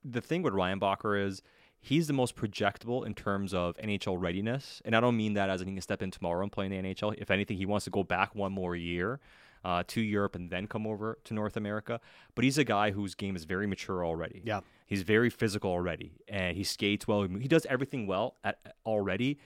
[0.04, 1.40] the thing with Reinbacher is
[1.80, 5.62] he's the most projectable in terms of NHL readiness, and I don't mean that as
[5.62, 7.14] in he can step in tomorrow and play in the NHL.
[7.16, 9.18] If anything, he wants to go back one more year.
[9.64, 12.00] Uh, to Europe and then come over to North America,
[12.34, 14.40] but he's a guy whose game is very mature already.
[14.44, 14.60] Yeah.
[14.86, 17.22] he's very physical already, and he skates well.
[17.22, 19.38] He does everything well at, already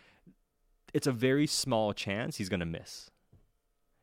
[0.93, 3.11] it's a very small chance he's going to miss.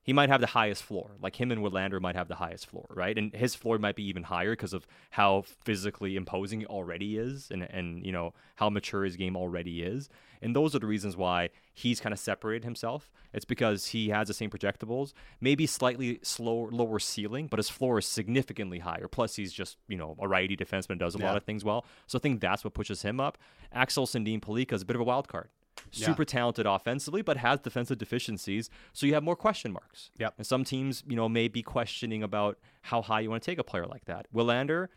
[0.10, 2.88] He might have the highest floor, like him and Willander might have the highest floor,
[2.89, 3.16] right?
[3.16, 7.51] And his floor might be even higher because of how physically imposing he already is,
[7.51, 10.10] and and you know how mature his game already is.
[10.41, 13.12] And those are the reasons why he's kind of separated himself.
[13.34, 17.99] It's because he has the same projectables, maybe slightly slower, lower ceiling, but his floor
[17.99, 19.07] is significantly higher.
[19.07, 21.28] Plus, he's just you know a righty defenseman, does a Yeah.
[21.28, 21.86] lot of things well.
[22.07, 23.38] So I think that's what pushes him up.
[23.72, 25.49] Axel Sandin Pellikka is a bit of a wild card
[25.92, 28.70] super talented offensively, but has defensive deficiencies.
[28.94, 30.12] So you have more question marks.
[30.18, 30.36] Yep.
[30.38, 33.60] And some teams, you know, may be questioning about how high you want to take
[33.60, 34.28] a player like that.
[34.34, 34.88] Willander,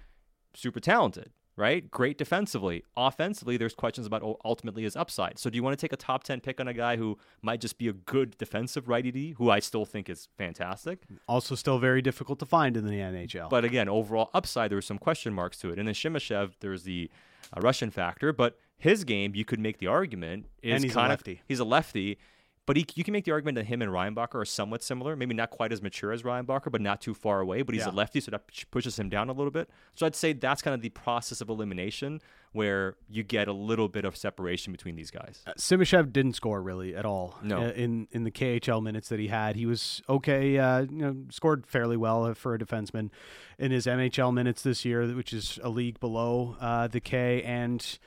[0.55, 1.91] super talented, right?
[1.91, 2.85] Great defensively.
[2.97, 5.39] Offensively, there's questions about ultimately his upside.
[5.39, 7.61] So do you want to take a top 10 pick on a guy who might
[7.61, 11.03] just be a good defensive righty who I still think is fantastic?
[11.29, 13.49] Also, still very difficult to find in the NHL.
[13.51, 15.79] But again, overall upside, there were some question marks to it.
[15.79, 17.11] And then Simashev, there's the
[17.55, 20.99] uh, Russian factor, but his game, you could make the argument is And he's a
[21.01, 21.33] lefty.
[21.33, 22.19] Of, he's a lefty,
[22.67, 25.17] But he, you can make the argument that him and Reinbacher are somewhat similar.
[25.17, 27.63] Maybe not quite as mature as Reinbacher, but not too far away.
[27.63, 27.91] But he's Yeah.
[27.91, 29.69] a lefty, so that pushes him down a little bit.
[29.95, 32.21] So I'd say that's kind of the process of elimination
[32.53, 35.43] where you get a little bit of separation between these guys.
[35.59, 37.39] Simashev didn't score really at all.
[37.43, 37.63] No.
[37.63, 40.59] uh, in in the KHL minutes that he had, he was okay.
[40.59, 43.11] Uh, you know, scored fairly well for a defenseman
[43.59, 47.43] in his MHL minutes this year, which is a league below uh, the K.
[47.43, 47.99] And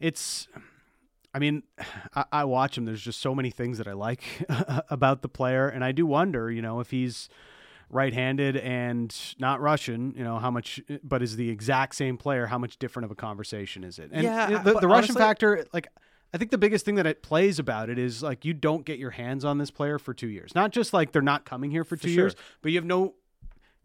[0.00, 0.48] it's,
[1.34, 1.62] I mean,
[2.14, 2.84] I, I watch him.
[2.84, 4.22] There's just so many things that I like
[4.90, 7.28] about the player, and I do wonder, you know, if he's
[7.90, 12.58] right-handed and not Russian, you know, how much, but is the exact same player, how
[12.58, 14.10] much different of a conversation is it?
[14.12, 15.88] And Yeah, the, the, Russian honestly- factor, like,
[16.34, 18.98] I think the biggest thing that it plays about it is like you don't get
[18.98, 20.54] your hands on this player for two years.
[20.54, 22.24] Not just like they're not coming here for two sure.
[22.24, 23.14] years, but you have no,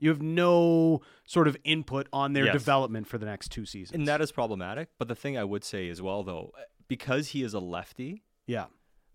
[0.04, 2.54] you have no sort of input on their Yes.
[2.54, 3.96] development for the next two seasons.
[3.98, 4.90] And that is problematic.
[5.00, 6.52] But the thing I would say as well, though,
[6.88, 8.66] because he is a lefty, yeah,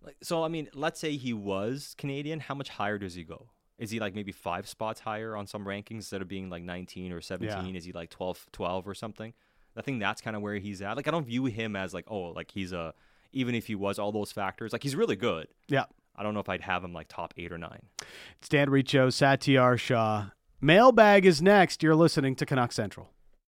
[0.03, 3.49] like so, I mean, let's say he was Canadian, how much higher does he go?
[3.77, 7.11] Is he like maybe five spots higher on some rankings instead of being like 19
[7.13, 7.75] or 17?
[7.75, 9.33] Is he like 12, 12 or something?
[9.77, 10.97] I think that's kind of where he's at.
[10.97, 12.93] Like, I don't view him as like, oh, like he's a,
[13.31, 15.47] even if he was all those factors, like he's really good.
[15.67, 15.85] yeah.
[16.15, 17.79] I don't know if I'd have him like top eight or nine.
[18.39, 20.31] It's Dan Riccio, Satiar Shah.
[20.61, 21.81] Mailbag is next.
[21.81, 23.09] You're listening to Canuck Central.